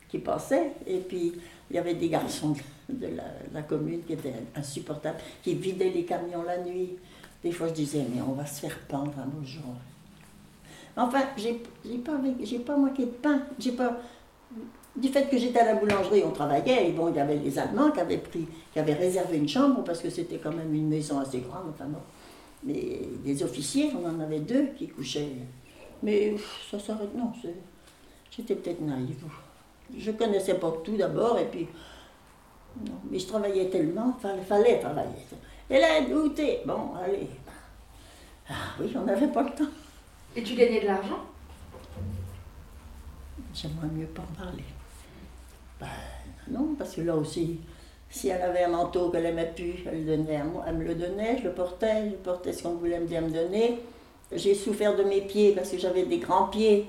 qui 0.08 0.18
passaient. 0.18 0.72
Et 0.86 0.98
puis, 0.98 1.32
il 1.70 1.76
y 1.76 1.78
avait 1.78 1.94
des 1.94 2.08
garçons 2.08 2.54
de 2.88 3.08
la, 3.52 3.62
commune 3.62 4.02
qui 4.04 4.12
étaient 4.12 4.34
insupportables, 4.54 5.18
qui 5.42 5.54
vidaient 5.54 5.90
les 5.90 6.04
camions 6.04 6.42
la 6.42 6.58
nuit. 6.58 6.96
Des 7.42 7.52
fois, 7.52 7.68
je 7.68 7.74
disais, 7.74 8.04
mais 8.14 8.20
on 8.22 8.32
va 8.32 8.46
se 8.46 8.60
faire 8.60 8.78
pendre 8.88 9.12
un 9.18 9.26
beau 9.26 9.44
jour. 9.44 9.74
Enfin, 10.96 11.24
j'ai 11.36 11.52
pas, 11.98 12.18
pas 12.64 12.76
manqué 12.76 13.04
de 13.04 13.10
pain. 13.10 13.42
J'ai 13.58 13.72
pas, 13.72 13.98
du 14.96 15.08
fait 15.08 15.28
que 15.28 15.36
j'étais 15.36 15.58
à 15.58 15.66
la 15.66 15.74
boulangerie, 15.74 16.22
on 16.24 16.30
travaillait, 16.30 16.88
et 16.88 16.92
bon, 16.92 17.08
il 17.10 17.16
y 17.16 17.20
avait 17.20 17.36
les 17.36 17.58
Allemands 17.58 17.90
qui 17.90 18.00
avaient, 18.00 18.18
pris, 18.18 18.46
qui 18.72 18.78
avaient 18.78 18.94
réservé 18.94 19.36
une 19.36 19.48
chambre, 19.48 19.84
parce 19.84 20.00
que 20.00 20.08
c'était 20.08 20.38
quand 20.38 20.52
même 20.52 20.74
une 20.74 20.88
maison 20.88 21.18
assez 21.18 21.40
grande, 21.40 21.66
enfin 21.68 21.84
Mais 22.64 23.00
des 23.22 23.42
officiers, 23.42 23.92
on 23.94 24.08
en 24.08 24.20
avait 24.20 24.40
deux 24.40 24.68
qui 24.76 24.88
couchaient. 24.88 25.32
Mais 26.02 26.34
ça 26.70 26.78
s'arrête, 26.78 27.14
non, 27.14 27.30
j'étais 28.30 28.54
peut-être 28.54 28.80
naïve. 28.80 29.24
Je 29.96 30.10
connaissais 30.12 30.54
pas 30.54 30.72
tout 30.84 30.96
d'abord, 30.96 31.38
et 31.38 31.46
puis. 31.46 31.68
Non, 32.84 32.94
mais 33.10 33.18
je 33.18 33.26
travaillais 33.26 33.68
tellement, 33.68 34.16
il 34.22 34.44
fallait, 34.44 34.78
travailler. 34.78 35.26
Et 35.70 35.80
là, 35.80 36.00
goûter, 36.02 36.60
bon, 36.66 36.94
allez. 36.94 37.28
Ah 38.48 38.54
oui, 38.78 38.92
on 38.94 39.04
n'avait 39.04 39.28
pas 39.28 39.42
le 39.42 39.50
temps. 39.50 39.70
Et 40.36 40.42
tu 40.42 40.54
gagnais 40.54 40.80
de 40.80 40.86
l'argent? 40.86 41.20
J'aimerais 43.54 43.88
mieux 43.88 44.06
pas 44.06 44.22
en 44.22 44.44
parler. 44.44 44.64
Ben 45.80 45.86
non, 46.48 46.74
parce 46.78 46.94
que 46.94 47.00
là 47.00 47.16
aussi, 47.16 47.60
si 48.10 48.28
elle 48.28 48.42
avait 48.42 48.64
un 48.64 48.68
manteau 48.68 49.10
qu'elle 49.10 49.26
aimait 49.26 49.52
plus, 49.54 49.74
elle, 49.90 50.04
donnait 50.04 50.42
elle 50.66 50.76
me 50.76 50.84
le 50.84 50.94
donnait, 50.94 51.38
je 51.38 51.44
le 51.44 51.52
portais, 51.52 52.10
je 52.10 52.16
portais 52.16 52.52
ce 52.52 52.62
qu'on 52.62 52.74
voulait 52.74 53.00
me 53.00 53.30
donner. 53.30 53.80
J'ai 54.32 54.54
souffert 54.54 54.96
de 54.96 55.04
mes 55.04 55.22
pieds 55.22 55.52
parce 55.52 55.70
que 55.70 55.78
j'avais 55.78 56.04
des 56.04 56.18
grands 56.18 56.48
pieds 56.48 56.88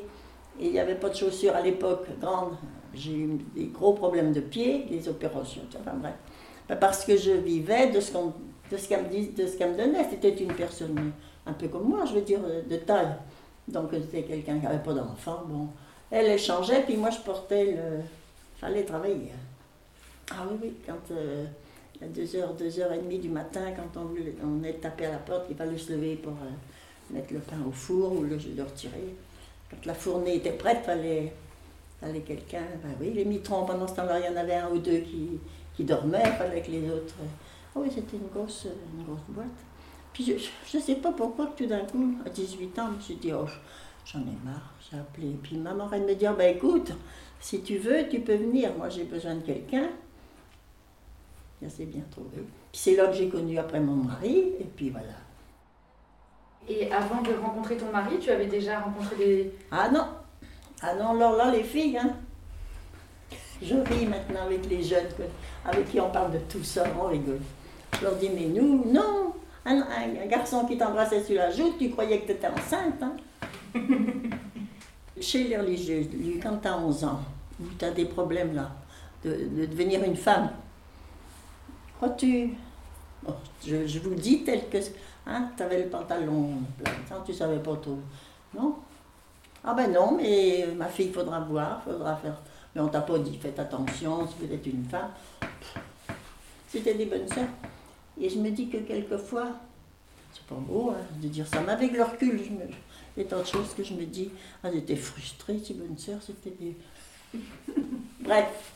et 0.60 0.66
il 0.66 0.72
n'y 0.72 0.80
avait 0.80 0.96
pas 0.96 1.10
de 1.10 1.16
chaussures 1.16 1.56
à 1.56 1.62
l'époque 1.62 2.08
grandes. 2.20 2.58
J'ai 2.94 3.14
eu 3.14 3.38
des 3.56 3.66
gros 3.66 3.94
problèmes 3.94 4.34
de 4.34 4.42
pied, 4.42 4.86
des 4.90 5.08
opérations, 5.08 5.62
enfin 5.80 5.96
bref. 5.96 6.14
Parce 6.80 7.06
que 7.06 7.16
je 7.16 7.32
vivais 7.32 7.92
de 7.92 8.00
ce 8.00 8.12
qu'elle 8.88 9.04
me, 9.04 9.08
me 9.10 9.78
donnait. 9.78 10.10
C'était 10.10 10.36
une 10.36 10.54
personne 10.54 11.12
un 11.46 11.54
peu 11.54 11.68
comme 11.68 11.88
moi, 11.88 12.04
je 12.06 12.14
veux 12.14 12.22
dire, 12.22 12.42
de 12.42 12.76
taille. 12.78 13.16
Donc 13.68 13.90
c'était 13.94 14.24
quelqu'un 14.24 14.60
qui 14.60 14.66
n'avait 14.66 14.84
pas 14.84 14.94
d'enfant. 14.94 15.44
Bon, 15.48 15.68
elle 16.12 16.28
échangeait, 16.28 16.84
puis 16.84 16.98
moi 16.98 17.10
je 17.10 17.20
portais 17.20 17.66
le. 17.66 18.02
fallait 18.58 18.84
travailler. 18.84 19.32
Ah 20.32 20.46
oui, 20.50 20.58
oui, 20.62 20.74
quand 20.86 21.14
euh, 21.16 21.46
à 22.02 22.06
2h, 22.06 22.58
2h30 22.58 23.20
du 23.20 23.30
matin, 23.30 23.72
quand 23.76 24.02
on, 24.02 24.08
on 24.46 24.64
est 24.64 24.74
tapé 24.74 25.06
à 25.06 25.12
la 25.12 25.18
porte, 25.18 25.46
il 25.50 25.56
fallait 25.56 25.78
se 25.78 25.94
lever 25.94 26.16
pour 26.16 26.34
euh, 26.34 27.14
mettre 27.14 27.34
le 27.34 27.40
pain 27.40 27.58
au 27.66 27.72
four 27.72 28.12
ou 28.14 28.24
le, 28.24 28.38
le 28.56 28.64
retirer. 28.64 29.16
Quand 29.70 29.86
la 29.86 29.94
fournée 29.94 30.36
était 30.36 30.52
prête, 30.52 30.80
il 30.82 30.86
fallait 30.86 31.34
fallait 32.00 32.22
quelqu'un. 32.22 32.64
Ben 32.84 32.96
oui, 33.00 33.12
les 33.14 33.26
mitrons, 33.26 33.66
pendant 33.66 33.88
ce 33.88 33.96
temps-là, 33.96 34.20
il 34.20 34.26
y 34.26 34.30
en 34.30 34.40
avait 34.40 34.56
un 34.56 34.70
ou 34.70 34.78
deux 34.78 35.00
qui, 35.00 35.40
qui 35.76 35.84
dormaient, 35.84 36.32
fallait 36.38 36.62
que 36.62 36.72
les 36.72 36.90
autres. 36.90 37.16
Ah 37.76 37.80
oui, 37.80 37.90
c'était 37.94 38.18
une 38.18 38.28
grosse, 38.28 38.68
une 38.98 39.04
grosse 39.04 39.26
boîte. 39.30 39.48
Puis 40.14 40.26
je 40.26 40.78
ne 40.78 40.82
sais 40.82 40.96
pas 40.96 41.12
pourquoi, 41.12 41.48
tout 41.56 41.68
d'un 41.68 41.86
coup, 41.86 42.16
à 42.26 42.30
18 42.30 42.80
ans, 42.80 42.88
je 42.92 42.96
me 42.96 43.02
suis 43.02 43.16
dit, 43.16 43.32
oh, 43.34 43.46
j'en 44.06 44.22
ai 44.22 44.38
marre, 44.44 44.74
j'ai 44.90 44.98
appelé. 44.98 45.38
Puis 45.44 45.58
maman, 45.58 45.90
elle 45.92 46.04
me 46.04 46.16
dit, 46.16 46.26
oh, 46.28 46.36
ben 46.36 46.56
écoute, 46.56 46.92
si 47.40 47.62
tu 47.62 47.78
veux, 47.78 48.08
tu 48.10 48.22
peux 48.22 48.36
venir, 48.36 48.72
moi 48.78 48.90
j'ai 48.90 49.04
besoin 49.04 49.36
de 49.36 49.42
quelqu'un. 49.42 49.90
Ça 51.62 51.70
s'est 51.70 51.86
bien 51.86 52.04
trouvé. 52.12 52.38
Puis 52.72 52.82
c'est 52.82 52.96
là 52.96 53.08
que 53.08 53.14
j'ai 53.14 53.30
connu 53.30 53.58
après 53.58 53.80
mon 53.80 53.96
mari, 53.96 54.54
et 54.60 54.66
puis 54.76 54.90
voilà. 54.90 55.14
Et 56.68 56.92
avant 56.92 57.22
de 57.22 57.34
rencontrer 57.34 57.78
ton 57.78 57.92
mari, 57.92 58.18
tu 58.20 58.30
avais 58.30 58.48
déjà 58.48 58.80
rencontré 58.80 59.16
des... 59.16 59.54
Ah 59.72 59.90
non, 59.90 60.06
ah 60.82 60.94
non, 60.94 61.16
alors 61.16 61.36
là, 61.36 61.52
les 61.52 61.64
filles, 61.64 61.98
hein, 61.98 62.16
je 63.62 63.76
ris 63.76 64.06
maintenant 64.06 64.44
avec 64.46 64.70
les 64.70 64.84
jeunes 64.84 65.08
avec 65.66 65.90
qui 65.90 66.00
on 66.00 66.10
parle 66.10 66.32
de 66.34 66.40
tout 66.50 66.64
ça, 66.64 66.84
on 67.00 67.08
rigole. 67.08 67.42
Je 67.98 68.04
leur 68.04 68.16
dis, 68.16 68.30
mais 68.30 68.46
nous, 68.46 68.86
non, 68.92 69.34
un, 69.66 70.26
garçon 70.28 70.66
qui 70.66 70.78
t'embrassait 70.78 71.24
sur 71.24 71.36
la 71.36 71.52
joue, 71.52 71.74
tu 71.78 71.90
croyais 71.90 72.20
que 72.22 72.28
tu 72.28 72.32
étais 72.34 72.48
enceinte. 72.48 73.02
Hein? 73.02 73.16
Chez 75.20 75.46
les 75.46 75.58
religieux, 75.58 76.08
quand 76.42 76.58
tu 76.58 76.68
as 76.68 76.78
11 76.78 77.04
ans, 77.06 77.20
ou 77.60 77.66
tu 77.78 77.86
as 77.86 77.92
des 77.92 78.06
problèmes 78.06 78.54
là, 78.56 78.72
de, 79.24 79.66
devenir 79.66 80.04
une 80.04 80.16
femme, 80.16 80.52
crois-tu? 81.98 82.52
Je, 83.66 84.00
vous 84.00 84.14
dis 84.14 84.44
tel 84.44 84.70
que. 84.70 84.78
Hein, 85.26 85.50
tu 85.58 85.64
le 85.64 85.90
pantalon 85.90 86.60
plein, 86.82 86.94
tu 87.26 87.34
savais 87.34 87.58
pas 87.60 87.76
trop. 87.76 88.00
Non? 88.54 88.76
Ah 89.70 89.74
ben 89.74 89.92
non, 89.92 90.16
mais 90.16 90.66
ma 90.78 90.86
fille, 90.88 91.12
faudra 91.12 91.42
voir, 91.42 91.84
faudra 91.84 92.16
faire. 92.16 92.40
Mais 92.74 92.80
on 92.80 92.88
t'a 92.88 93.02
pas 93.02 93.20
dit, 93.20 93.38
faites 93.38 93.60
attention, 93.60 94.26
si 94.26 94.36
vous 94.40 94.54
êtes 94.54 94.66
une 94.66 94.86
femme. 94.86 95.10
C'était 96.70 96.94
des 96.94 97.06
bonnes 97.06 97.28
sœurs. 97.28 97.50
Et 98.18 98.30
je 98.30 98.40
me 98.40 98.50
dis 98.50 98.70
que 98.70 98.78
quelquefois, 98.78 99.48
c'est 100.34 100.44
pas 100.46 100.56
beau 100.56 100.92
hein, 100.92 101.04
de 101.22 101.28
dire 101.28 101.46
ça, 101.46 101.60
mais 101.66 101.74
avec 101.74 101.92
le 101.92 102.02
recul, 102.02 102.42
je 102.46 102.52
me, 102.52 102.62
il 103.18 103.24
y 103.24 103.26
a 103.26 103.30
tant 103.30 103.42
de 103.42 103.46
choses 103.46 103.74
que 103.76 103.84
je 103.84 103.94
me 103.94 104.06
dis, 104.06 104.30
ah, 104.64 104.70
elles 104.70 104.78
étaient 104.78 104.96
frustrées, 104.96 105.60
ces 105.62 105.74
bonnes 105.74 105.98
sœurs, 105.98 106.22
c'était 106.26 106.56
des. 106.58 106.78
Bref. 108.22 108.74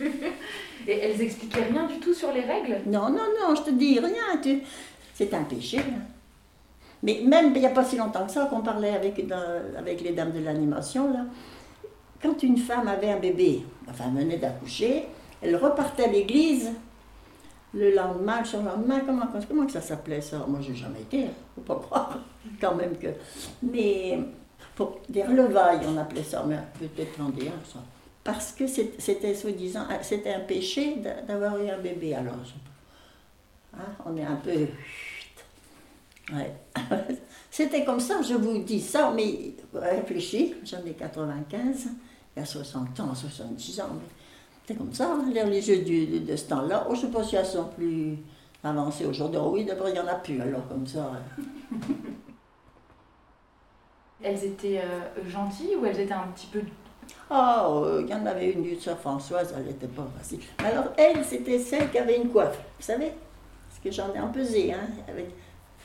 Et 0.88 0.92
elles 0.92 1.22
expliquaient 1.22 1.64
rien 1.72 1.88
du 1.88 2.00
tout 2.00 2.14
sur 2.14 2.34
les 2.34 2.42
règles? 2.42 2.82
Non, 2.86 3.10
non, 3.10 3.28
non, 3.40 3.56
je 3.56 3.62
te 3.62 3.70
dis 3.70 3.98
rien. 3.98 4.42
Tu... 4.44 4.62
C'est 5.14 5.34
un 5.34 5.44
péché. 5.44 5.80
hein. 5.80 6.02
Mais 7.04 7.22
même 7.26 7.52
il 7.56 7.60
n'y 7.62 7.66
a 7.66 7.70
pas 7.72 7.84
si 7.84 7.98
longtemps 7.98 8.26
que 8.26 8.32
ça 8.32 8.46
qu'on 8.46 8.62
parlait 8.62 8.92
avec, 8.96 9.24
avec 9.78 10.02
les 10.02 10.12
dames 10.12 10.32
de 10.32 10.40
l'animation, 10.40 11.12
là. 11.12 11.26
Quand 12.22 12.44
une 12.44 12.58
femme 12.58 12.88
avait 12.88 13.10
un 13.12 13.20
bébé, 13.20 13.64
enfin 13.90 14.10
venait 14.16 14.38
d'accoucher, 14.38 15.06
elle 15.42 15.56
repartait 15.56 16.04
à 16.04 16.08
l'église 16.08 16.70
le 17.74 17.96
lendemain, 17.96 18.42
le 18.42 18.46
surlendemain, 18.46 19.00
comment, 19.06 19.26
comment 19.48 19.66
que 19.66 19.72
ça 19.72 19.82
s'appelait 19.82 20.22
ça? 20.22 20.46
Moi, 20.48 20.60
j'ai 20.62 20.76
jamais 20.76 21.00
été, 21.02 21.26
faut 21.56 21.62
pas 21.62 21.76
croire, 21.76 22.20
quand 22.62 22.76
même 22.76 22.96
que. 22.98 23.08
Mais 23.64 24.20
pour 24.76 25.00
des 25.10 25.24
relevailles, 25.24 25.80
on 25.88 25.98
appelait 25.98 26.22
ça, 26.24 26.44
mais 26.48 26.58
peut-être 26.80 27.18
vendéen, 27.18 27.54
ça. 27.66 27.80
Parce 28.24 28.52
que 28.52 28.68
c'était 28.68 29.34
soi-disant, 29.34 29.86
c'était 30.04 30.34
un 30.34 30.42
péché 30.42 30.98
d'a- 30.98 31.22
d'avoir 31.24 31.58
eu 31.60 31.70
un 31.70 31.80
bébé. 31.80 32.14
Alors, 32.14 32.36
hein, 33.74 33.80
on 34.06 34.16
est 34.16 34.24
un 34.24 34.36
peu. 34.36 34.52
Ouais. 36.34 36.54
C'était 37.52 37.84
comme 37.84 38.00
ça, 38.00 38.22
je 38.22 38.34
vous 38.36 38.60
dis 38.60 38.80
ça, 38.80 39.12
mais 39.16 39.56
réfléchis, 39.74 40.56
j'en 40.64 40.84
ai 40.86 40.94
95, 40.94 41.88
il 42.36 42.40
y 42.40 42.42
a 42.42 42.46
60 42.46 43.00
ans, 43.02 43.14
70 43.14 43.82
ans, 43.82 43.90
c'est 44.66 44.76
comme 44.78 44.94
ça, 44.94 45.12
hein, 45.12 45.26
les 45.34 45.42
religieux 45.44 45.80
du- 45.84 46.22
de 46.22 46.36
ce 46.36 46.46
temps-là. 46.46 46.88
Oh, 46.90 46.96
je 46.96 47.02
ne 47.02 47.06
sais 47.08 47.12
pas 47.18 47.24
si 47.24 47.36
elles 47.36 47.46
sont 47.46 47.66
plus 47.76 48.18
avancées 48.64 49.06
aujourd'hui. 49.06 49.40
Oh 49.44 49.50
oui, 49.54 49.66
d'abord, 49.66 49.90
il 49.90 49.94
n'y 49.94 50.00
en 50.00 50.08
a 50.08 50.16
plus, 50.16 50.40
alors 50.42 50.66
comme 50.70 50.88
ça. 50.88 51.12
Elles 54.24 54.44
étaient 54.44 54.80
euh, 54.80 55.28
gentilles 55.30 55.76
ou 55.76 55.86
elles 55.86 56.00
étaient 56.00 56.14
un 56.14 56.28
petit 56.36 56.46
peu. 56.48 56.62
Oh, 57.32 57.98
il 58.02 58.08
y 58.08 58.14
en 58.14 58.26
avait 58.26 58.52
une, 58.52 58.64
une 58.66 58.80
sœur 58.80 59.00
Françoise, 59.00 59.54
elle 59.58 59.64
n'était 59.66 59.88
pas 59.88 60.08
facile. 60.18 60.40
Alors, 60.60 60.86
elle, 60.96 61.26
c'était 61.26 61.58
celle 61.60 61.90
qui 61.90 61.98
avait 61.98 62.18
une 62.18 62.30
coiffe, 62.30 62.58
vous 62.80 62.86
savez 62.86 63.12
Parce 63.68 63.80
que 63.84 63.92
j'en 63.92 64.14
ai 64.14 64.20
en 64.20 64.28
pesé, 64.32 64.74
hein. 64.74 64.88
Avec, 65.10 65.32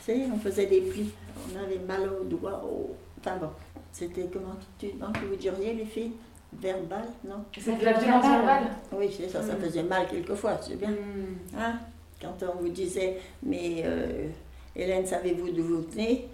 on 0.09 0.39
faisait 0.39 0.67
des 0.67 0.81
plis, 0.83 1.11
on 1.53 1.63
avait 1.65 1.79
mal 1.79 2.09
aux 2.09 2.25
doigts, 2.25 2.63
au... 2.65 2.95
enfin 3.21 3.37
bon. 3.37 3.49
C'était, 3.93 4.29
comment 4.33 4.55
tu, 4.79 4.89
que 4.91 5.27
vous 5.27 5.37
diriez, 5.37 5.73
les 5.75 5.85
filles? 5.87 6.13
Verbal, 6.53 7.05
non? 7.25 7.45
C'est 7.59 7.79
de 7.79 7.85
la 7.85 7.95
violence 7.95 8.25
verbale 8.25 8.65
Oui, 8.93 9.11
c'est 9.15 9.29
ça, 9.29 9.43
ça 9.43 9.55
Mm. 9.55 9.61
faisait 9.61 9.83
mal 9.83 10.07
quelquefois, 10.09 10.59
c'est 10.63 10.77
bien. 10.77 10.91
Hmm. 10.91 11.59
Hein? 11.59 11.79
Quand 12.21 12.35
on 12.55 12.63
vous 12.63 12.69
disait, 12.69 13.19
mais 13.43 13.83
euh, 13.85 14.29
Hélène, 14.75 15.07
savez-vous 15.07 15.51
d'où 15.51 15.63
vous 15.65 15.83
venez? 15.91 16.29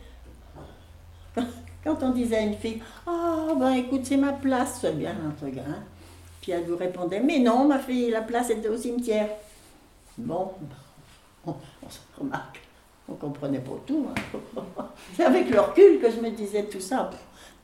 Quand 1.84 2.00
on 2.02 2.10
disait 2.10 2.36
à 2.36 2.40
une 2.42 2.54
fille, 2.54 2.80
ah 3.06 3.48
ben 3.58 3.72
écoute, 3.72 4.02
c'est 4.04 4.16
ma 4.16 4.32
place, 4.32 4.78
c'est 4.80 4.96
bien 4.96 5.16
un 5.26 5.30
truc, 5.30 5.56
hein 5.58 5.82
Puis 6.40 6.52
elle 6.52 6.64
vous 6.64 6.76
répondait, 6.76 7.20
mais 7.20 7.38
non, 7.40 7.66
ma 7.66 7.78
fille, 7.80 8.10
la 8.10 8.20
place 8.22 8.50
était 8.50 8.68
au 8.68 8.76
cimetière. 8.76 9.28
Bon, 10.18 10.52
on, 11.46 11.50
on 11.84 11.90
se 11.90 11.98
remarque, 12.18 12.60
on 13.12 13.16
comprenait 13.16 13.60
pas 13.60 13.72
tout. 13.86 14.06
hein. 14.10 14.62
C'est 15.14 15.24
avec 15.24 15.50
le 15.50 15.60
recul 15.60 16.00
que 16.00 16.10
je 16.10 16.20
me 16.20 16.30
disais 16.30 16.64
tout 16.64 16.80
ça. 16.80 17.10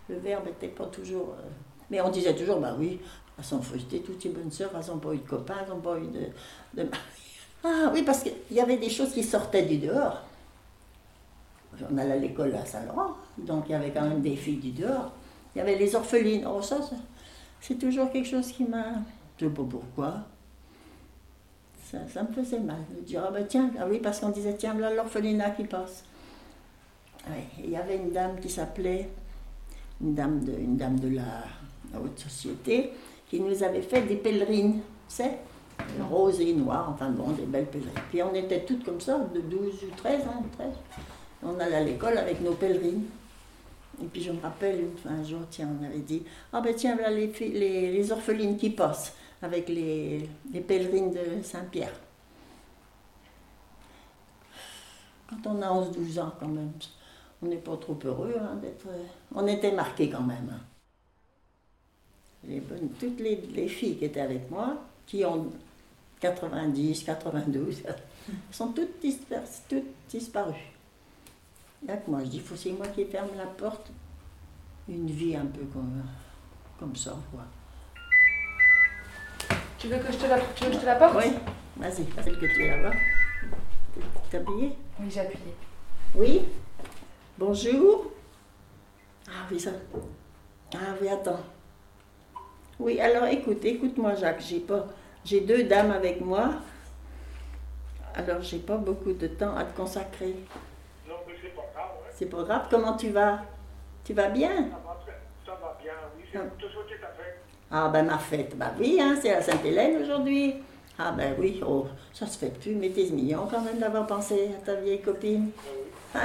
Le 0.08 0.16
verbe 0.18 0.46
n'était 0.46 0.68
pas 0.68 0.86
toujours. 0.86 1.34
euh, 1.38 1.48
Mais 1.90 2.00
on 2.00 2.10
disait 2.10 2.34
toujours, 2.34 2.60
bah 2.60 2.74
oui, 2.78 3.00
elles 3.38 3.44
sont 3.44 3.60
frustrées, 3.62 4.00
toutes 4.00 4.22
ces 4.22 4.30
bonnes 4.30 4.50
sœurs, 4.50 4.70
elles 4.74 4.90
n'ont 4.92 4.98
pas 4.98 5.10
de 5.12 5.16
copains, 5.18 5.54
pas 5.82 5.96
de, 5.96 6.82
de 6.82 6.88
ah 7.64 7.90
oui, 7.92 8.02
parce 8.02 8.22
qu'il 8.22 8.32
y 8.50 8.60
avait 8.60 8.76
des 8.78 8.90
choses 8.90 9.12
qui 9.12 9.22
sortaient 9.22 9.64
du 9.64 9.78
dehors. 9.78 10.22
On 11.90 11.96
allait 11.98 12.12
à 12.12 12.16
l'école 12.16 12.54
à 12.56 12.64
Saint-Laurent, 12.64 13.14
donc 13.36 13.64
il 13.68 13.72
y 13.72 13.74
avait 13.74 13.90
quand 13.90 14.02
même 14.02 14.20
des 14.20 14.34
filles 14.36 14.56
du 14.58 14.70
dehors. 14.72 15.12
Il 15.54 15.58
y 15.58 15.60
avait 15.62 15.76
les 15.76 15.94
orphelines. 15.94 16.46
Oh, 16.46 16.60
ça, 16.62 16.80
ça, 16.82 16.96
c'est 17.60 17.78
toujours 17.78 18.10
quelque 18.10 18.28
chose 18.28 18.50
qui 18.50 18.64
m'a. 18.64 18.84
Je 19.38 19.44
ne 19.44 19.50
sais 19.50 19.54
pas 19.56 19.62
pourquoi. 19.68 20.14
Ça, 21.90 22.22
me 22.22 22.32
faisait 22.34 22.60
mal 22.60 22.76
de 22.94 23.00
dire, 23.00 23.24
ah 23.26 23.30
ben 23.30 23.46
tiens, 23.48 23.70
ah 23.80 23.86
oui, 23.88 23.98
parce 23.98 24.20
qu'on 24.20 24.28
disait, 24.28 24.54
tiens, 24.58 24.74
voilà 24.74 24.94
l'orphelinat 24.94 25.50
qui 25.50 25.64
passe. 25.64 26.04
Il 27.62 27.70
y 27.70 27.76
avait 27.76 27.96
une 27.96 28.12
dame 28.12 28.38
qui 28.40 28.50
s'appelait, 28.50 29.08
une 30.02 30.14
dame 30.14 30.44
de, 30.44 30.52
une 30.52 30.76
dame 30.76 31.00
de 31.00 31.16
la, 31.16 31.44
haute 31.98 32.18
société, 32.18 32.92
qui 33.28 33.40
nous 33.40 33.62
avait 33.62 33.82
fait 33.82 34.02
des 34.02 34.16
pèlerines, 34.16 34.80
tu 35.08 35.14
sais 35.14 35.38
roses 36.10 36.40
et 36.40 36.52
noires, 36.52 36.90
enfin 36.92 37.08
bon, 37.10 37.30
des 37.30 37.44
belles 37.44 37.66
pèlerines. 37.66 37.92
Puis 38.10 38.20
on 38.22 38.34
était 38.34 38.64
toutes 38.64 38.84
comme 38.84 39.00
ça, 39.00 39.18
de 39.32 39.40
12 39.40 39.84
ou 39.84 39.96
13, 39.96 40.22
hein, 40.26 40.42
13. 40.58 40.68
On 41.44 41.58
allait 41.60 41.76
à 41.76 41.84
l'école 41.84 42.18
avec 42.18 42.40
nos 42.40 42.54
pèlerines. 42.54 43.04
Et 44.02 44.06
puis 44.06 44.20
je 44.20 44.32
me 44.32 44.40
rappelle, 44.42 44.86
un 45.08 45.22
jour, 45.22 45.40
tiens, 45.50 45.68
on 45.80 45.84
avait 45.84 46.00
dit, 46.00 46.22
ah 46.52 46.60
ben 46.60 46.74
tiens, 46.74 46.96
voilà 46.96 47.10
les, 47.10 47.32
les, 47.38 47.92
les 47.92 48.12
orphelines 48.12 48.56
qui 48.56 48.70
passent 48.70 49.14
avec 49.42 49.68
les, 49.68 50.28
pèlerines 50.66 51.12
de 51.12 51.42
Saint-Pierre. 51.42 51.92
Quand 55.28 55.46
on 55.46 55.62
a 55.62 55.68
11-12 55.68 56.20
ans 56.20 56.32
quand 56.40 56.48
même, 56.48 56.72
on 57.42 57.46
n'est 57.46 57.56
pas 57.56 57.76
trop 57.76 57.98
heureux 58.04 58.34
hein, 58.40 58.56
d'être... 58.56 58.86
On 59.34 59.46
était 59.46 59.72
marqués 59.72 60.10
quand 60.10 60.22
même. 60.22 60.50
hein. 60.50 60.60
Toutes 62.98 63.20
les, 63.20 63.36
les 63.36 63.68
filles 63.68 63.98
qui 63.98 64.06
étaient 64.06 64.20
avec 64.20 64.50
moi, 64.50 64.76
qui 65.06 65.24
ont 65.24 65.50
90, 66.20 67.04
92, 67.04 67.82
sont 68.50 68.68
toutes, 68.68 69.00
toutes 69.68 69.84
disparues. 70.08 70.72
A 71.86 71.96
que 71.96 72.10
moi, 72.10 72.24
je 72.24 72.30
dis, 72.30 72.42
c'est 72.56 72.72
moi 72.72 72.88
qui 72.88 73.04
ferme 73.04 73.36
la 73.36 73.46
porte. 73.46 73.90
Une 74.88 75.06
vie 75.10 75.36
un 75.36 75.46
peu 75.46 75.64
comme, 75.66 76.02
comme 76.78 76.96
ça, 76.96 77.16
quoi. 77.30 77.44
Tu 79.78 79.88
veux 79.88 79.98
que 79.98 80.12
je 80.12 80.18
te 80.18 80.26
la, 80.26 80.38
tu 80.54 80.64
veux 80.64 80.70
que 80.70 80.74
je 80.76 80.80
te 80.80 80.86
la 80.86 80.96
porte 80.96 81.14
Oui, 81.16 81.32
vas-y, 81.76 82.06
celle 82.22 82.38
que 82.38 82.46
tu 82.46 82.64
es 82.64 82.70
là-bas. 82.76 82.96
T'es 84.30 84.38
habillée 84.38 84.72
Oui, 84.98 85.06
j'ai 85.10 85.20
appuyé. 85.20 85.54
Oui? 86.14 86.48
Bonjour? 87.38 88.10
Ah 89.28 89.46
oui, 89.50 89.60
ça. 89.60 89.70
Ah 90.74 90.94
oui, 91.00 91.08
attends. 91.08 91.40
Oui, 92.80 93.00
alors 93.00 93.26
écoute, 93.26 93.64
écoute-moi, 93.64 94.14
Jacques, 94.14 94.40
j'ai 94.40 94.60
pas. 94.60 94.86
J'ai 95.24 95.40
deux 95.42 95.64
dames 95.64 95.90
avec 95.92 96.20
moi. 96.20 96.50
Alors, 98.14 98.40
j'ai 98.42 98.58
pas 98.58 98.76
beaucoup 98.76 99.12
de 99.12 99.26
temps 99.28 99.54
à 99.56 99.64
te 99.64 99.76
consacrer. 99.76 100.34
Non, 101.06 101.14
mais 101.26 101.34
c'est 101.40 101.54
pas 101.54 101.62
grave, 101.74 101.90
ouais. 102.02 102.10
C'est 102.14 102.26
pas 102.26 102.42
grave, 102.42 102.66
comment 102.70 102.96
tu 102.96 103.10
vas? 103.10 103.40
Tu 104.04 104.12
vas 104.12 104.28
bien? 104.28 104.48
Ça 104.70 104.78
va, 104.84 104.98
ça 105.46 105.52
va 105.60 105.78
bien, 105.80 105.92
oui. 106.16 106.24
Je 106.32 106.38
Ah. 106.38 106.42
vais 106.42 106.66
te 106.66 106.72
souhaiter 106.72 107.00
ta 107.00 107.08
fête. 107.08 107.37
Ah 107.70 107.88
ben 107.88 108.06
ma 108.06 108.18
fête, 108.18 108.56
bah 108.56 108.72
oui, 108.78 108.98
hein, 109.00 109.14
c'est 109.20 109.30
la 109.30 109.42
Sainte-Hélène 109.42 110.02
aujourd'hui. 110.02 110.54
Ah 110.98 111.12
ben 111.12 111.34
oui, 111.38 111.60
oh, 111.66 111.86
ça 112.12 112.26
se 112.26 112.38
fait 112.38 112.58
plus, 112.58 112.74
mais 112.74 112.88
t'es 112.88 113.10
mignon 113.10 113.46
quand 113.50 113.60
même 113.60 113.78
d'avoir 113.78 114.06
pensé 114.06 114.50
à 114.56 114.64
ta 114.64 114.74
vieille 114.76 115.02
copine. 115.02 115.50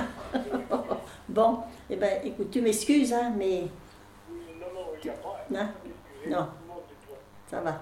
bon, 1.29 1.59
eh 1.89 1.95
ben 1.97 2.21
écoute, 2.23 2.49
tu 2.49 2.61
m'excuses, 2.61 3.11
hein, 3.11 3.33
mais 3.37 3.61
non, 4.29 4.67
non, 4.73 4.85
il 5.01 5.05
n'y 5.05 5.09
a 5.09 5.17
pas. 5.19 5.45
Non, 5.51 5.67
non. 6.29 6.47
Ça 7.51 7.59
va. 7.59 7.81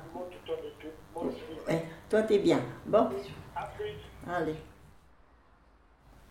Ouais, 1.68 1.86
toi 2.10 2.24
t'es 2.24 2.40
bien. 2.40 2.60
Bon, 2.86 3.10
À 3.56 3.70
allez. 4.36 4.56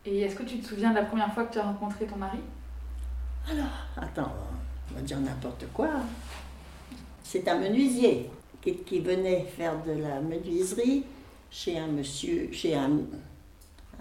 Et 0.04 0.20
est-ce 0.22 0.34
que 0.34 0.42
tu 0.42 0.58
te 0.58 0.66
souviens 0.66 0.90
de 0.90 0.96
la 0.96 1.04
première 1.04 1.32
fois 1.32 1.44
que 1.44 1.52
tu 1.52 1.58
as 1.58 1.62
rencontré 1.62 2.06
ton 2.06 2.16
mari? 2.16 2.40
Attends, 3.96 4.32
on 4.90 4.94
va 4.94 5.00
dire 5.00 5.20
n'importe 5.20 5.64
quoi. 5.72 5.88
C'est 7.30 7.46
un 7.46 7.58
menuisier 7.58 8.28
qui, 8.60 8.98
venait 8.98 9.44
faire 9.56 9.80
de 9.84 9.92
la 9.92 10.20
menuiserie 10.20 11.04
chez 11.48 11.78
un 11.78 11.86
monsieur, 11.86 12.50
chez 12.50 12.74
un, 12.74 12.90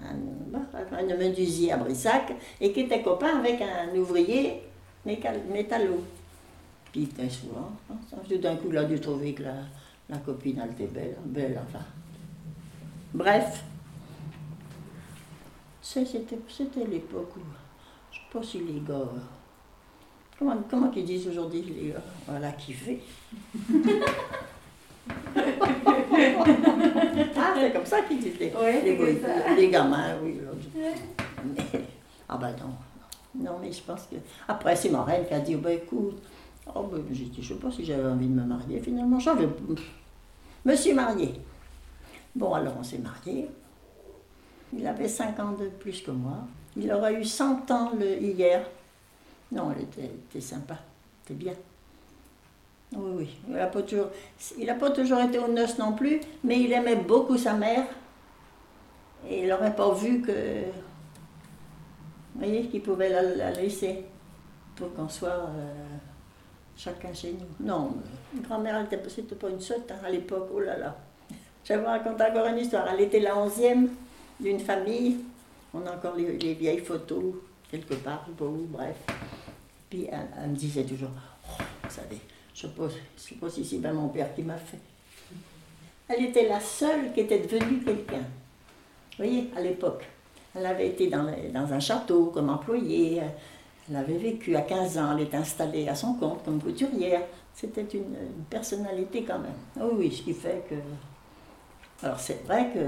un, 0.01 1.15
menuisier 1.15 1.71
à 1.71 1.77
Brissac, 1.77 2.33
et 2.59 2.73
qui 2.73 2.79
était 2.79 3.03
copain 3.03 3.37
avec 3.37 3.61
un 3.61 3.95
ouvrier 3.95 4.63
métallo. 5.05 6.03
Puis 6.91 7.07
souvent, 7.29 7.71
hein, 7.91 7.97
tout 8.27 8.37
d'un 8.39 8.55
coup, 8.55 8.69
il 8.71 8.77
a 8.79 8.85
dû 8.85 8.99
trouver 8.99 9.33
que 9.33 9.43
la, 9.43 9.57
la 10.09 10.17
copine, 10.17 10.63
elle 10.63 10.71
était 10.71 10.91
belle, 10.91 11.17
belle, 11.23 11.61
enfin. 11.67 11.85
Bref, 13.13 13.63
c'était 15.83 16.85
l'époque 16.89 17.37
où, 17.37 17.41
je 18.11 18.17
sais 18.17 18.23
pas 18.33 18.41
si 18.41 18.57
les 18.57 18.79
gars, 18.79 19.07
comment, 20.39 20.57
comment 20.69 20.91
ils 20.95 21.05
disent 21.05 21.27
aujourd'hui 21.27 21.61
les 21.61 21.89
gars, 21.89 22.01
voilà, 22.27 22.51
kiffer. 22.53 23.01
ah, 27.37 27.53
c'est 27.55 27.73
comme 27.73 27.85
ça 27.85 28.01
qu'ils 28.01 28.19
disent 28.19 28.39
les, 28.39 28.51
Ouais, 28.53 28.81
les, 29.55 29.69
gamins, 29.69 30.15
oui. 30.23 30.39
Mais- 30.75 31.81
ah 32.27 32.37
ben 32.37 32.55
non, 32.59 33.43
non, 33.43 33.57
mais 33.61 33.71
je 33.71 33.81
pense 33.81 34.03
que... 34.03 34.15
Après, 34.47 34.75
c'est 34.75 34.89
ma 34.89 35.03
reine 35.03 35.25
qui 35.27 35.33
a 35.33 35.39
dit, 35.39 35.55
ben 35.55 35.71
écoute, 35.71 36.21
Oh, 36.75 36.83
ben, 36.83 37.03
j'ai 37.11 37.25
dit, 37.25 37.41
je 37.41 37.53
sais 37.53 37.59
pas 37.59 37.71
si 37.71 37.83
j'avais 37.83 38.07
envie 38.07 38.27
de 38.27 38.33
me 38.33 38.43
marier. 38.43 38.79
Finalement, 38.79 39.19
j'avais. 39.19 39.47
me 40.65 40.75
suis 40.75 40.93
mariée. 40.93 41.33
Bon, 42.35 42.53
alors 42.53 42.75
on 42.79 42.83
s'est 42.83 42.99
mariés. 42.99 43.49
Il 44.77 44.85
avait 44.85 45.07
5 45.07 45.39
ans 45.39 45.53
de 45.53 45.67
plus 45.67 46.01
que 46.01 46.11
moi. 46.11 46.37
Il 46.77 46.91
aurait 46.91 47.15
eu 47.15 47.25
100 47.25 47.71
ans 47.71 47.91
le, 47.99 48.21
hier. 48.21 48.63
Non, 49.51 49.73
il 49.75 49.83
était, 49.83 50.05
était 50.29 50.41
sympa. 50.41 50.77
C'était 51.21 51.33
bien. 51.35 51.53
Oui, 52.95 53.11
oui. 53.17 53.37
Il 53.47 53.53
n'a 53.53 53.67
pas, 53.67 53.81
toujours, 53.81 54.09
pas 54.79 54.91
toujours 54.91 55.19
été 55.19 55.37
aux 55.37 55.47
noces 55.47 55.77
non 55.77 55.93
plus, 55.93 56.19
mais 56.43 56.59
il 56.59 56.71
aimait 56.71 56.95
beaucoup 56.95 57.37
sa 57.37 57.53
mère. 57.53 57.85
Et 59.27 59.43
il 59.43 59.47
n'aurait 59.47 59.75
pas 59.75 59.93
vu 59.93 60.21
que. 60.21 60.33
Voyez, 62.35 62.67
qu'il 62.67 62.81
pouvait 62.81 63.09
la, 63.09 63.21
la 63.21 63.51
laisser 63.51 64.05
pour 64.75 64.93
qu'on 64.93 65.09
soit 65.09 65.27
euh, 65.29 65.97
chacun 66.77 67.13
chez 67.13 67.33
nous. 67.33 67.65
Non, 67.65 67.95
ma 68.33 68.41
grand-mère, 68.41 68.85
c'était 69.07 69.35
pas 69.35 69.49
une 69.49 69.59
sotte 69.59 69.91
à 70.03 70.09
l'époque. 70.09 70.49
Oh 70.53 70.59
là 70.59 70.77
là. 70.77 70.95
Je 71.63 71.73
vais 71.73 71.79
vous 71.79 71.85
raconter 71.85 72.23
encore 72.23 72.47
une 72.47 72.59
histoire. 72.59 72.87
Elle 72.93 73.01
était 73.01 73.19
la 73.19 73.37
onzième 73.37 73.89
d'une 74.39 74.59
famille. 74.59 75.17
On 75.73 75.85
a 75.85 75.91
encore 75.91 76.15
les, 76.15 76.37
les 76.37 76.53
vieilles 76.53 76.79
photos, 76.79 77.35
quelque 77.69 77.95
part, 77.95 78.25
où, 78.39 78.67
bref. 78.69 78.95
Puis 79.89 80.07
elle, 80.11 80.49
me 80.49 80.55
disait 80.55 80.83
toujours, 80.83 81.09
oh, 81.47 81.63
vous 81.83 81.89
savez, 81.89 82.19
je 82.53 82.67
si 83.49 83.65
c'est 83.65 83.77
bien 83.77 83.93
mon 83.93 84.09
père 84.09 84.33
qui 84.35 84.43
m'a 84.43 84.57
fait. 84.57 84.79
Elle 86.07 86.25
était 86.25 86.47
la 86.47 86.59
seule 86.59 87.13
qui 87.13 87.21
était 87.21 87.39
devenue 87.39 87.83
quelqu'un. 87.83 88.17
Vous 88.17 89.25
voyez, 89.25 89.49
à 89.55 89.61
l'époque. 89.61 90.03
Elle 90.55 90.65
avait 90.65 90.87
été 90.87 91.07
dans, 91.07 91.31
dans 91.53 91.73
un 91.73 91.79
château 91.79 92.25
comme 92.33 92.49
employée. 92.49 93.21
Elle 93.89 93.95
avait 93.95 94.17
vécu 94.17 94.55
à 94.55 94.61
15 94.61 94.97
ans. 94.97 95.15
Elle 95.15 95.25
était 95.25 95.37
installée 95.37 95.87
à 95.87 95.95
son 95.95 96.13
compte 96.13 96.43
comme 96.43 96.61
couturière. 96.61 97.21
C'était 97.53 97.85
une, 97.93 98.15
personnalité 98.49 99.23
quand 99.23 99.39
même. 99.39 99.53
Oui, 99.75 99.91
oui, 99.97 100.15
ce 100.15 100.21
qui 100.23 100.33
fait 100.33 100.65
que. 100.69 100.75
Alors 102.05 102.19
c'est 102.19 102.43
vrai 102.45 102.69
que. 102.73 102.79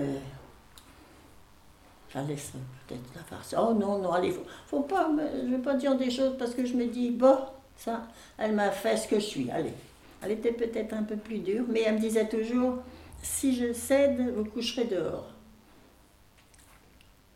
Fallait 2.12 2.36
se- 2.38 2.52
peut-être 2.88 3.02
la 3.32 3.44
ça. 3.44 3.64
Oh 3.64 3.74
non, 3.74 3.98
non, 4.00 4.12
allez, 4.12 4.32
faut, 4.32 4.44
faut 4.68 4.82
pas. 4.82 5.10
Je 5.18 5.48
vais 5.50 5.62
pas 5.62 5.76
dire 5.76 5.96
des 5.96 6.12
choses 6.12 6.36
parce 6.38 6.54
que 6.54 6.66
je 6.66 6.74
me 6.76 6.86
dis, 6.88 7.10
bon, 7.12 7.38
ça, 7.78 8.04
elle 8.38 8.54
m'a 8.54 8.70
fait 8.72 8.98
ce 8.98 9.08
que 9.08 9.16
je 9.16 9.26
suis. 9.26 9.50
Allez. 9.52 9.74
Elle 10.22 10.32
était 10.32 10.52
peut-être 10.52 10.94
un 10.94 11.04
peu 11.04 11.16
plus 11.16 11.40
dure, 11.40 11.64
mais 11.70 11.82
elle 11.82 11.96
me 11.96 12.00
disait 12.00 12.28
toujours, 12.28 12.80
si 13.24 13.56
je 13.56 13.72
cède, 13.74 14.20
vous 14.36 14.44
coucherez 14.46 14.86
dehors. 14.86 15.26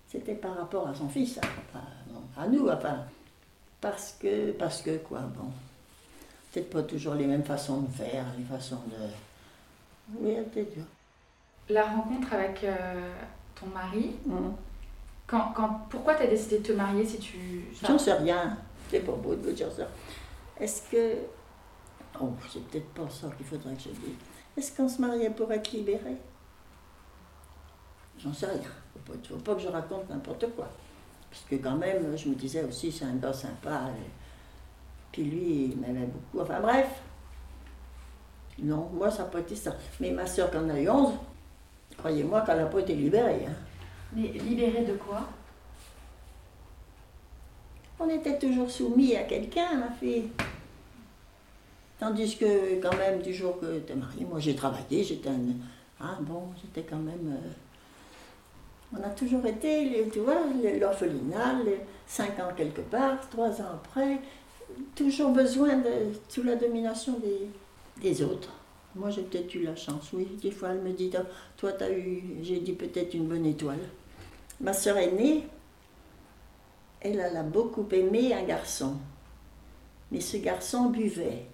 C'était 0.09 0.35
par 0.35 0.55
rapport 0.57 0.87
à 0.87 0.93
son 0.95 1.09
fils, 1.09 1.37
hein, 1.37 1.47
pas- 1.73 1.79
non, 2.13 2.21
à 2.37 2.47
nous, 2.47 2.69
enfin. 2.69 2.99
Parce 3.81 4.15
que, 4.19 4.51
parce 4.51 4.81
que 4.81 4.97
quoi, 4.97 5.19
bon. 5.19 5.49
Peut-être 6.51 6.69
pas 6.69 6.83
toujours 6.83 7.15
les 7.15 7.25
mêmes 7.27 7.43
façons 7.43 7.81
de 7.81 7.91
faire, 7.91 8.25
les 8.37 8.43
façons 8.45 8.79
de. 8.87 10.17
Oui, 10.19 10.31
elle 10.37 10.43
était 10.43 10.63
dure. 10.63 10.85
La 11.69 11.83
rencontre 11.85 12.33
avec 12.33 12.63
euh, 12.63 13.11
ton 13.59 13.67
mari, 13.67 14.11
Mhm. 14.25 14.53
Quand, 15.27 15.51
quand, 15.55 15.81
pourquoi 15.89 16.15
tu 16.15 16.23
as 16.23 16.27
décidé 16.27 16.59
de 16.59 16.63
te 16.63 16.71
marier 16.71 17.05
si 17.05 17.17
tu. 17.19 17.65
J'en 17.83 17.97
sais 17.97 18.13
rien. 18.13 18.57
C'est 18.89 18.99
pas 18.99 19.11
beau 19.13 19.35
de 19.35 19.41
vous 19.47 19.51
dire 19.53 19.71
ça. 19.71 19.87
Est-ce 20.59 20.89
que. 20.89 21.15
Oh, 22.21 22.29
c'est 22.51 22.63
peut-être 22.67 22.87
pas 22.93 23.09
ça 23.09 23.27
qu'il 23.35 23.45
faudrait 23.45 23.73
que 23.73 23.81
je 23.81 23.89
dise. 23.89 24.15
Est-ce 24.57 24.75
qu'on 24.77 24.87
se 24.87 25.01
mariait 25.01 25.31
pour 25.31 25.51
être 25.51 25.71
libéré? 25.71 26.15
J'en 28.17 28.33
sais 28.33 28.45
rien. 28.45 28.61
Faut 28.93 29.11
pas, 29.11 29.17
faut 29.27 29.35
pas 29.37 29.55
que 29.55 29.61
je 29.61 29.67
raconte 29.67 30.09
n'importe 30.09 30.45
quoi. 30.55 30.69
Parce 31.29 31.43
que 31.49 31.55
quand 31.55 31.75
même, 31.75 32.15
je 32.17 32.29
me 32.29 32.35
disais 32.35 32.63
aussi, 32.63 32.91
c'est 32.91 33.03
un 33.05 33.15
gars 33.15 33.33
sympa. 33.33 33.89
et- 33.89 34.09
Puis 35.11 35.23
lui, 35.23 35.65
il 35.71 35.77
m'aimait 35.77 36.05
beaucoup. 36.07 36.41
Enfin 36.43 36.61
bref. 36.61 36.87
Non, 38.59 38.89
moi, 38.93 39.11
ça 39.11 39.23
n'a 39.23 39.29
pas 39.29 39.39
été 39.41 39.55
ça. 39.55 39.75
Mais 39.99 40.11
ma 40.11 40.25
soeur, 40.25 40.49
quand 40.49 40.63
elle 40.63 40.71
a 40.71 40.79
eu 40.81 40.89
11, 40.89 41.13
croyez-moi 41.97 42.41
qu'elle 42.41 42.59
n'a 42.59 42.65
pas 42.67 42.79
été 42.79 42.95
libérée. 42.95 43.45
hein. 43.49 43.53
Mais 44.13 44.27
libéré 44.29 44.83
de 44.83 44.93
quoi? 44.93 45.27
On 47.99 48.09
était 48.09 48.37
toujours 48.37 48.69
soumis 48.69 49.15
à 49.15 49.23
quelqu'un, 49.23 49.75
ma 49.75 49.89
fille. 49.91 50.29
Tandis 51.97 52.37
que, 52.37 52.81
quand 52.81 52.95
même, 52.97 53.21
du 53.21 53.33
jour 53.33 53.59
que 53.59 53.79
tu 53.79 53.93
es 53.93 53.95
mariée, 53.95 54.25
moi 54.25 54.39
j'ai 54.39 54.55
travaillé, 54.55 55.03
j'étais 55.03 55.29
un. 55.29 55.39
Ah 55.99 56.17
bon, 56.19 56.43
j'étais 56.61 56.87
quand 56.87 56.97
même. 56.97 57.33
euh, 57.33 58.97
On 58.97 59.01
a 59.03 59.09
toujours 59.09 59.45
été, 59.45 60.07
tu 60.11 60.19
vois, 60.19 60.35
l'orphelinat, 60.79 61.55
cinq 62.05 62.37
ans 62.39 62.51
quelque 62.55 62.81
part, 62.81 63.17
trois 63.29 63.49
ans 63.61 63.75
après, 63.75 64.19
toujours 64.93 65.31
besoin 65.31 65.77
de. 65.77 66.11
sous 66.27 66.43
la 66.43 66.55
domination 66.55 67.17
des 68.01 68.23
autres. 68.23 68.51
Moi 68.95 69.09
j'ai 69.09 69.23
peut-être 69.23 69.53
eu 69.55 69.63
la 69.63 69.75
chance, 69.75 70.11
oui. 70.13 70.25
Des 70.41 70.51
fois 70.51 70.69
elle 70.69 70.81
me 70.81 70.91
dit, 70.93 71.11
Ah, 71.17 71.23
toi 71.57 71.71
tu 71.73 71.83
as 71.83 71.91
eu, 71.91 72.23
j'ai 72.41 72.59
dit 72.59 72.73
peut-être 72.73 73.13
une 73.13 73.27
bonne 73.27 73.45
étoile. 73.45 73.79
Ma 74.61 74.73
soeur 74.73 74.97
aînée, 74.97 75.45
elle, 77.01 77.19
elle 77.19 77.37
a 77.37 77.43
beaucoup 77.43 77.85
aimé 77.91 78.33
un 78.33 78.43
garçon. 78.43 78.95
Mais 80.11 80.21
ce 80.21 80.37
garçon 80.37 80.89
buvait. 80.89 81.45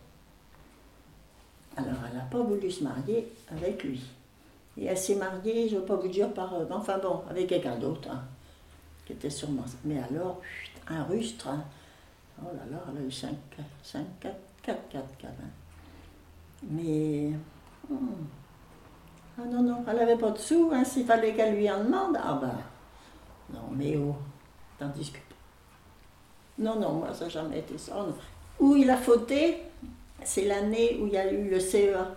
Alors, 1.78 1.96
elle 2.10 2.18
n'a 2.18 2.24
pas 2.26 2.42
voulu 2.42 2.70
se 2.70 2.84
marier 2.84 3.28
avec 3.50 3.84
lui. 3.84 4.02
Et 4.78 4.86
elle 4.86 4.98
s'est 4.98 5.16
mariée, 5.16 5.68
je 5.70 5.76
ne 5.76 5.80
veux 5.80 5.86
pas 5.86 5.96
vous 5.96 6.08
dire 6.10 6.34
par. 6.34 6.54
euh, 6.54 6.66
Enfin 6.70 6.98
bon, 7.00 7.22
avec 7.30 7.48
quelqu'un 7.48 7.78
d'autre, 7.78 8.10
hein, 8.12 8.24
qui 9.06 9.14
était 9.14 9.30
sûrement. 9.30 9.66
Mais 9.86 10.00
alors, 10.00 10.42
un 10.88 11.04
rustre. 11.06 11.48
hein. 11.48 11.64
Oh 12.42 12.48
là 12.56 12.64
là, 12.72 12.84
elle 12.92 13.04
a 13.04 13.08
eu 13.08 13.12
5, 13.12 13.30
5 13.84 14.06
4, 14.20 14.36
4, 14.64 14.80
4, 14.90 15.18
4. 15.18 15.34
Mais. 16.70 17.32
hmm. 17.90 17.96
Ah 19.38 19.46
non, 19.46 19.64
non, 19.64 19.84
elle 19.88 19.96
n'avait 19.96 20.18
pas 20.18 20.32
de 20.32 20.38
sous, 20.38 20.70
hein, 20.74 20.84
s'il 20.84 21.06
fallait 21.06 21.34
qu'elle 21.34 21.56
lui 21.56 21.70
en 21.72 21.84
demande. 21.84 22.18
Ah 22.22 22.38
ben. 22.40 22.54
Non, 23.54 23.68
mais 23.72 23.98
oh. 23.98 24.16
Tandis 24.78 25.12
que. 25.12 25.20
Non, 26.62 26.80
non, 26.80 26.94
moi, 26.94 27.14
ça 27.14 27.26
n'a 27.26 27.30
jamais 27.30 27.60
été 27.60 27.78
ça. 27.78 28.06
Où 28.60 28.76
il 28.76 28.90
a 28.90 28.98
fauté, 28.98 29.58
c'est 30.24 30.46
l'année 30.46 30.98
où 31.02 31.08
il 31.08 31.14
y 31.14 31.18
a 31.18 31.32
eu 31.32 31.50
le 31.50 31.60
CEA, 31.60 32.16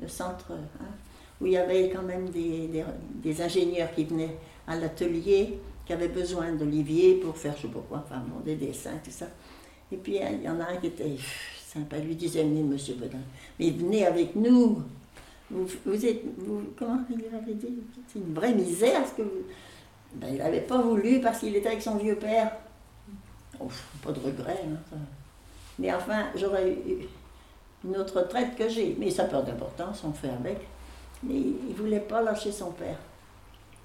le 0.00 0.08
centre, 0.08 0.52
hein, 0.52 0.84
où 1.40 1.46
il 1.46 1.52
y 1.52 1.56
avait 1.56 1.88
quand 1.90 2.02
même 2.02 2.28
des, 2.28 2.68
des- 3.22 3.42
ingénieurs 3.42 3.92
qui 3.94 4.04
venaient 4.04 4.36
à 4.66 4.76
l'atelier, 4.76 5.58
qui 5.86 5.92
avaient 5.92 6.08
besoin 6.08 6.52
d'Olivier 6.52 7.14
pour 7.16 7.36
faire 7.36 7.56
je 7.56 7.62
sais 7.62 7.68
pas 7.68 7.80
quoi, 7.88 8.04
enfin 8.04 8.22
bon, 8.26 8.40
des 8.40 8.56
dessins, 8.56 8.98
tout 9.02 9.10
ça. 9.10 9.26
Et 9.90 9.96
puis 9.96 10.16
il 10.18 10.42
y 10.42 10.48
en 10.48 10.60
a 10.60 10.64
un 10.64 10.76
qui 10.76 10.88
était 10.88 11.16
sympa, 11.72 11.98
lui 11.98 12.14
disait 12.14 12.42
Venez, 12.42 12.62
monsieur 12.62 12.94
Bedin, 12.94 13.18
mais 13.58 13.70
venez 13.70 14.06
avec 14.06 14.34
nous. 14.36 14.82
Vous, 15.50 16.06
êtes, 16.06 16.22
vous, 16.38 16.62
comment 16.78 16.98
il 17.10 17.34
avait 17.34 17.54
dit? 17.54 17.78
C'est 18.08 18.18
une 18.18 18.32
vraie 18.32 18.54
misère, 18.54 19.06
ce 19.06 19.12
que 19.14 19.22
vous. 19.22 19.44
Ben, 20.14 20.28
il 20.30 20.38
n'avait 20.38 20.62
pas 20.62 20.80
voulu 20.80 21.20
parce 21.20 21.40
qu'il 21.40 21.54
était 21.54 21.68
avec 21.68 21.82
son 21.82 21.96
vieux 21.96 22.16
père. 22.16 22.52
Oh, 23.60 23.68
pas 24.02 24.12
de 24.12 24.20
regret. 24.20 24.60
hein, 24.64 24.78
ça. 24.90 24.96
Mais 25.78 25.92
enfin, 25.92 26.26
j'aurais 26.34 26.70
eu 26.70 27.06
une 27.84 27.96
autre 27.96 28.20
retraite 28.20 28.56
que 28.56 28.68
j'ai. 28.68 28.96
Mais 28.98 29.10
ça 29.10 29.26
n'a 29.26 29.42
d'importance, 29.42 30.02
on 30.04 30.12
fait 30.12 30.30
avec. 30.30 30.58
Mais 31.22 31.34
il 31.34 31.68
ne 31.70 31.74
voulait 31.74 32.00
pas 32.00 32.22
lâcher 32.22 32.52
son 32.52 32.72
père. 32.72 32.98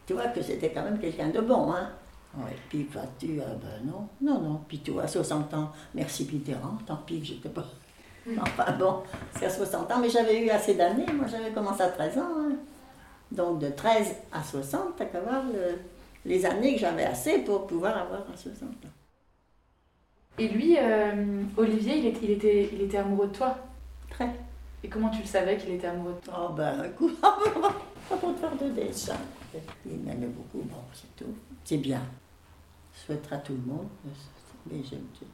Tu 0.06 0.14
vois 0.14 0.28
que 0.28 0.42
c'était 0.42 0.70
quand 0.72 0.84
même 0.84 1.00
quelqu'un 1.00 1.30
de 1.30 1.42
bon, 1.42 1.72
hein 1.72 1.90
Ouais, 2.36 2.56
puis 2.70 2.84
vas-tu, 2.94 3.40
ah 3.42 3.56
ben 3.56 3.86
non, 3.92 4.08
non, 4.22 4.40
non. 4.42 4.62
Puis 4.68 4.80
toi, 4.80 5.04
à 5.04 5.08
60 5.08 5.54
ans, 5.54 5.72
merci 5.96 6.28
Mitterrand, 6.32 6.78
tant 6.86 6.98
pis 6.98 7.20
que 7.20 7.26
j'étais 7.26 7.50
pas. 7.50 7.66
Enfin 8.38 8.72
bon, 8.78 9.04
c'est 9.38 9.46
à 9.46 9.50
60 9.50 9.92
ans, 9.92 10.00
mais 10.00 10.10
j'avais 10.10 10.46
eu 10.46 10.50
assez 10.50 10.76
d'années. 10.76 11.06
Moi, 11.14 11.28
j'avais 11.28 11.52
commencé 11.52 11.82
à 11.82 11.90
13 11.90 12.18
ans. 12.18 12.28
hein. 12.40 12.56
Donc 13.32 13.60
de 13.60 13.70
13 13.70 14.16
à 14.32 14.44
60, 14.44 14.96
t'as 14.98 15.06
qu'à 15.06 15.20
voir 15.22 15.44
le- 15.46 15.80
les 16.26 16.46
années 16.46 16.76
que 16.76 16.80
j'avais 16.82 17.06
assez 17.06 17.40
pour 17.40 17.68
pouvoir 17.68 17.98
avoir 17.98 18.22
à 18.34 18.38
60 18.38 18.72
ans. 18.86 18.90
Et 20.38 20.48
lui, 20.50 20.78
euh, 20.78 21.44
Olivier, 21.58 21.98
il 21.98 22.06
était, 22.08 22.20
il, 22.26 22.32
était, 22.32 22.70
il 22.74 22.82
était 22.84 22.98
amoureux 22.98 23.28
de 23.28 23.34
toi? 23.34 23.58
Très. 24.10 24.30
Et 24.84 24.88
comment 24.90 25.10
tu 25.10 25.22
le 25.22 25.26
savais 25.28 25.58
qu'il 25.58 25.72
était 25.72 25.88
amoureux 25.88 26.16
de 26.22 26.26
toi? 26.26 26.48
Oh 26.50 26.54
ben, 26.54 26.84
écoute, 26.92 27.20
pas 27.20 27.38
pour 28.20 28.34
te 28.36 28.40
faire 28.40 28.56
de 28.56 28.70
dessin. 28.70 29.16
Il 29.86 29.98
m'aimait 30.00 30.28
beaucoup, 30.28 30.64
bon, 30.66 30.78
c'est 30.94 31.16
tout. 31.16 31.34
C'est 31.68 31.80
bien. 31.80 32.02
Je 32.94 33.00
souhaiterais 33.06 33.36
à 33.36 33.40
tout 33.40 33.52
le 33.52 33.74
monde, 33.74 33.90
mais 34.72 34.82
j'aime 34.90 35.04
tout. 35.20 35.26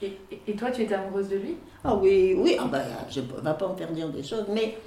et, 0.00 0.16
et- 0.46 0.54
toi, 0.54 0.70
tu 0.70 0.82
étais 0.82 0.94
amoureuse 0.94 1.28
de 1.28 1.36
lui? 1.36 1.56
Ah 1.82 1.96
oui, 1.96 2.32
oui, 2.38 2.56
ah 2.60 2.66
ben, 2.66 2.84
je 3.10 3.18
ne 3.20 3.26
vais 3.26 3.42
pas 3.42 3.68
me 3.72 3.76
faire 3.76 3.90
dire 3.90 4.08
des 4.08 4.22
choses, 4.22 4.46
mais 4.50 4.78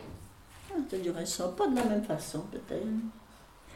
ah, 0.71 0.76
je 0.78 0.95
te 0.95 1.02
dirais 1.02 1.26
ça, 1.26 1.50
pas 1.50 1.67
de 1.67 1.76
la 1.76 1.84
même 1.84 2.06
façon 2.06 2.39
peut-être. 2.50 2.88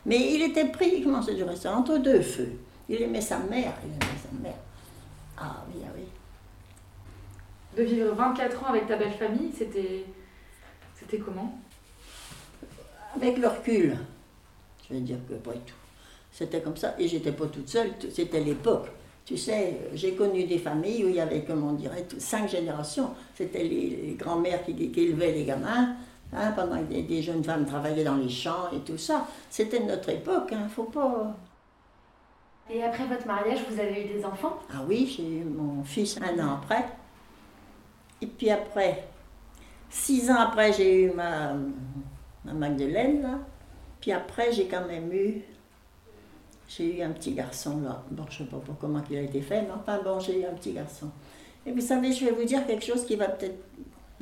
Mais 0.06 0.34
il 0.36 0.42
était 0.42 0.70
pris, 0.70 1.04
comment 1.04 1.22
je 1.22 1.32
dirais 1.32 1.58
ça, 1.58 1.76
entre 1.76 1.98
deux 1.98 2.22
feux. 2.22 2.54
Il 2.88 3.02
aimait 3.02 3.20
sa 3.20 3.40
mère, 3.40 3.74
il 3.84 3.90
aimait 3.92 4.22
sa 4.24 4.42
mère. 4.42 4.60
Ah 5.38 5.66
oui, 5.68 5.82
ah 5.86 5.92
oui. 5.94 6.06
De 7.76 7.84
vivre 7.84 8.14
24 8.16 8.64
ans 8.64 8.68
avec 8.68 8.88
ta 8.88 8.96
belle 8.96 9.12
famille, 9.16 9.52
c'était. 9.52 10.06
C'était 10.98 11.18
comment? 11.18 11.60
Avec 13.18 13.38
le 13.38 13.50
recul, 13.50 13.98
je 14.88 14.94
vais 14.94 15.02
dire 15.02 15.18
que 15.28 15.34
pas 15.34 15.52
tout. 15.52 15.76
C'était 16.32 16.62
comme 16.62 16.78
ça, 16.78 16.96
et 16.98 17.08
j'étais 17.08 17.34
pas 17.34 17.48
toute 17.48 17.68
seule, 17.68 17.92
c'était 18.10 18.40
l'époque. 18.40 18.88
Tu 19.26 19.38
sais, 19.38 19.78
j'ai 19.94 20.14
connu 20.16 20.46
des 20.46 20.58
familles 20.58 21.06
où 21.06 21.10
il 21.10 21.16
y 21.16 21.20
avait, 21.20 21.44
comme 21.44 21.64
on 21.64 21.74
dirait, 21.74 22.06
cinq 22.18 22.50
générations. 22.50 23.12
C'était 23.36 23.64
les, 23.64 23.90
les 24.04 24.16
grands-mères 24.18 24.64
qui, 24.64 24.74
qui 24.74 25.02
élevaient 25.02 25.34
les 25.34 25.44
gamins, 25.44 25.96
hein, 26.34 26.52
pendant 26.56 26.78
que 26.80 26.86
des, 26.86 27.04
des 27.04 27.22
jeunes 27.22 27.44
femmes 27.44 27.66
travaillaient 27.66 28.06
dans 28.06 28.16
les 28.16 28.30
champs 28.30 28.72
et 28.74 28.80
tout 28.80 28.98
ça. 28.98 29.28
C'était 29.50 29.82
notre 29.82 30.10
époque, 30.10 30.54
hein, 30.54 30.68
faut 30.74 30.86
pas... 30.86 31.36
Et 32.70 32.82
après 32.82 33.06
votre 33.06 33.28
mariage, 33.28 33.60
vous 33.70 33.80
avez 33.80 34.06
eu 34.06 34.18
des 34.18 34.26
enfants? 34.26 34.58
Ah 34.74 34.84
oui, 34.88 35.14
j'ai 35.14 35.28
eu 35.40 35.44
mon 35.44 35.84
fils 35.84 36.18
un 36.22 36.40
an 36.40 36.56
après. 36.56 36.86
Et 38.22 38.28
puis 38.28 38.50
après, 38.50 39.04
six 39.90 40.32
ans 40.32 40.40
après, 40.40 40.72
j'ai 40.72 41.04
eu 41.04 41.12
ma, 41.12 41.54
ma 42.46 42.54
Magdeleine, 42.54 43.22
là. 43.22 43.40
Puis 44.00 44.14
après, 44.14 44.52
j'ai 44.54 44.68
quand 44.68 44.88
même 44.88 45.12
eu... 45.12 45.44
J'ai 46.78 46.98
eu 46.98 47.02
un 47.02 47.12
petit 47.12 47.34
garçon, 47.34 47.82
là. 47.82 48.02
Bon, 48.12 48.24
je 48.30 48.44
ne 48.44 48.48
sais 48.48 48.56
pas 48.56 48.62
comment 48.80 49.04
il 49.10 49.18
a 49.18 49.22
été 49.22 49.42
fait, 49.42 49.62
mais 49.64 49.72
enfin, 49.72 50.00
bon, 50.02 50.20
j'ai 50.22 50.40
eu 50.40 50.46
un 50.46 50.54
petit 50.54 50.72
garçon. 50.72 51.10
Et 51.66 51.72
vous 51.72 51.82
savez, 51.82 52.14
je 52.14 52.26
vais 52.26 52.32
vous 52.32 52.46
dire 52.46 52.66
quelque 52.66 52.86
chose 52.86 53.06
qui 53.06 53.18
va 53.18 53.28
peut-être 53.28 53.62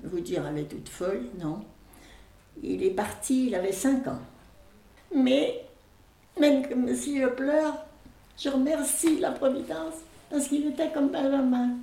vous 0.04 0.20
dire, 0.20 0.46
elle 0.48 0.58
est 0.58 0.64
toute 0.64 0.90
folle, 0.90 1.28
non? 1.38 1.64
Il 2.64 2.82
est 2.84 2.92
parti, 2.92 3.48
il 3.48 3.56
avait 3.56 3.72
cinq 3.72 4.08
ans. 4.08 4.20
Mais, 5.16 5.64
même 6.40 6.96
si 6.96 7.22
je 7.22 7.28
pleure, 7.28 7.86
je 8.36 8.50
remercie 8.50 9.20
la 9.20 9.32
Providence 9.32 9.96
parce 10.32 10.48
qu'il 10.48 10.68
était 10.68 10.92
comme 10.92 11.10
Benjamin. 11.10 11.78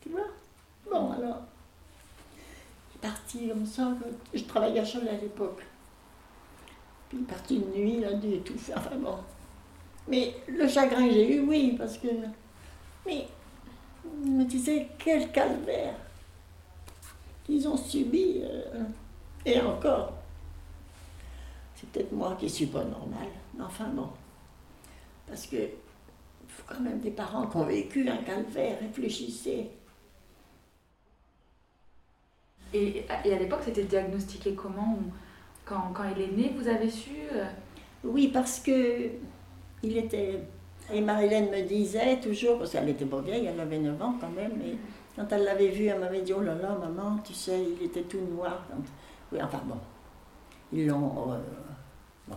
Tu 0.00 0.08
vois? 0.08 0.26
Bon, 0.90 1.12
alors, 1.12 1.42
il 2.90 2.96
est 2.96 3.08
parti 3.08 3.48
comme 3.48 3.66
ça. 3.66 3.92
Je 4.34 4.42
travaillais 4.42 4.80
à 4.80 4.84
Cholet 4.84 5.10
à 5.10 5.20
l'époque. 5.20 5.62
Puis 7.08 7.18
il 7.18 7.24
parti 7.24 7.56
une 7.56 7.72
nuit, 7.72 8.00
là, 8.00 8.12
de 8.12 8.36
tout 8.38 8.58
faire. 8.58 8.78
Enfin 8.78 8.96
bon. 8.96 9.16
Mais 10.06 10.34
le 10.46 10.66
chagrin 10.68 11.06
que 11.06 11.12
j'ai 11.12 11.36
eu, 11.36 11.40
oui, 11.40 11.74
parce 11.78 11.98
que. 11.98 12.08
Mais 13.06 13.26
je 14.24 14.30
me 14.30 14.44
disais, 14.44 14.88
quel 14.98 15.30
calvaire 15.32 15.94
qu'ils 17.44 17.66
ont 17.68 17.76
subi. 17.76 18.42
euh, 18.42 18.84
et 19.44 19.60
encore. 19.60 20.12
C'est 21.74 21.88
peut-être 21.90 22.12
moi 22.12 22.36
qui 22.38 22.48
suis 22.50 22.66
pas 22.66 22.84
normale. 22.84 23.28
Mais 23.54 23.64
enfin 23.64 23.86
bon. 23.86 24.08
Parce 25.26 25.46
que 25.46 25.56
il 25.56 26.48
faut 26.48 26.64
quand 26.66 26.80
même 26.80 27.00
des 27.00 27.10
parents 27.10 27.46
qui 27.46 27.56
ont 27.56 27.64
vécu 27.64 28.08
un 28.08 28.16
calvaire, 28.18 28.78
réfléchissez. 28.80 29.70
Et, 32.74 33.04
et 33.24 33.32
à 33.32 33.38
l'époque, 33.38 33.60
c'était 33.64 33.84
diagnostiqué 33.84 34.54
comment 34.54 34.98
quand, 35.68 35.92
quand 35.94 36.04
il 36.16 36.22
est 36.22 36.32
né, 36.36 36.54
vous 36.56 36.66
avez 36.68 36.88
su 36.90 37.10
euh, 37.32 37.44
Oui, 38.04 38.28
parce 38.28 38.60
que 38.60 39.10
il 39.82 39.96
était. 39.96 40.40
Et 40.92 41.00
Marilène 41.02 41.50
me 41.50 41.62
disait 41.62 42.18
toujours, 42.18 42.58
parce 42.58 42.70
qu'elle 42.72 42.88
était 42.88 43.04
pas 43.04 43.20
vieille, 43.20 43.46
elle 43.46 43.60
avait 43.60 43.78
9 43.78 44.00
ans 44.02 44.14
quand 44.20 44.30
même, 44.30 44.52
et 44.62 44.76
quand 45.14 45.26
elle 45.32 45.44
l'avait 45.44 45.68
vu, 45.68 45.84
elle 45.86 46.00
m'avait 46.00 46.22
dit 46.22 46.32
Oh 46.32 46.40
là 46.40 46.54
là, 46.54 46.76
maman, 46.80 47.18
tu 47.22 47.34
sais, 47.34 47.60
il 47.78 47.84
était 47.86 48.02
tout 48.02 48.20
noir. 48.20 48.62
Donc, 48.74 48.84
oui, 49.32 49.38
enfin 49.42 49.60
bon. 49.66 49.76
Ils 50.72 50.86
l'ont 50.86 51.32
euh, 51.32 51.38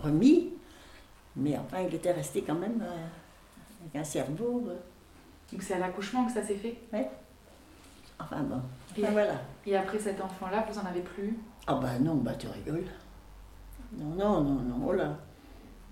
remis, 0.04 0.50
mais 1.36 1.58
enfin, 1.58 1.82
il 1.88 1.96
était 1.96 2.12
resté 2.12 2.42
quand 2.42 2.56
même 2.56 2.82
euh, 2.82 3.08
avec 3.84 3.96
un 3.96 4.04
cerveau. 4.04 4.64
euh, 4.68 4.76
Donc 5.52 5.62
c'est 5.62 5.76
à 5.76 5.80
l'accouchement 5.80 6.26
que 6.26 6.32
ça 6.34 6.44
s'est 6.44 6.56
fait 6.56 6.78
enfin 8.20 8.42
bon. 8.44 8.62
Et, 8.98 9.02
Enfin, 9.04 9.12
voilà. 9.14 9.34
et 9.66 9.76
après 9.76 9.98
cet 10.00 10.22
enfant-là, 10.22 10.66
vous 10.70 10.78
en 10.78 10.86
avez 10.86 11.02
plus 11.02 11.38
Ah 11.68 11.76
ben 11.76 12.00
non, 12.00 12.16
bah 12.16 12.34
tu 12.38 12.48
rigoles. 12.48 12.86
Non, 13.94 14.06
non, 14.16 14.42
non, 14.42 14.62
non, 14.62 14.86
oh 14.88 14.94
là. 14.94 15.18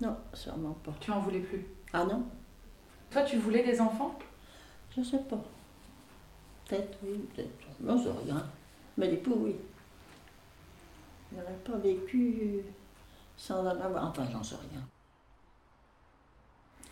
Non, 0.00 0.16
sûrement 0.32 0.76
pas. 0.84 0.92
Tu 1.00 1.10
en 1.10 1.20
voulais 1.20 1.40
plus 1.40 1.64
Ah 1.92 2.04
non, 2.04 2.22
Toi, 3.10 3.22
tu 3.22 3.36
voulais 3.38 3.62
des 3.62 3.80
enfants? 3.80 4.18
Je 4.96 5.02
sais 5.02 5.18
pas. 5.18 5.42
Peut-être, 6.68 6.98
oui, 7.02 7.18
peut-être. 7.34 7.50
Non, 7.80 7.96
c'est 8.02 8.10
rien. 8.26 8.42
Mais 8.96 9.10
l'époux, 9.10 9.34
oui. 9.38 9.56
Il 11.32 11.38
n'aurait 11.38 11.52
pas 11.64 11.76
vécu 11.78 12.62
sans 13.36 13.60
en 13.60 13.66
avoir. 13.80 14.08
Enfin, 14.08 14.24
j'en 14.32 14.42
sais 14.42 14.56
rien. 14.70 14.80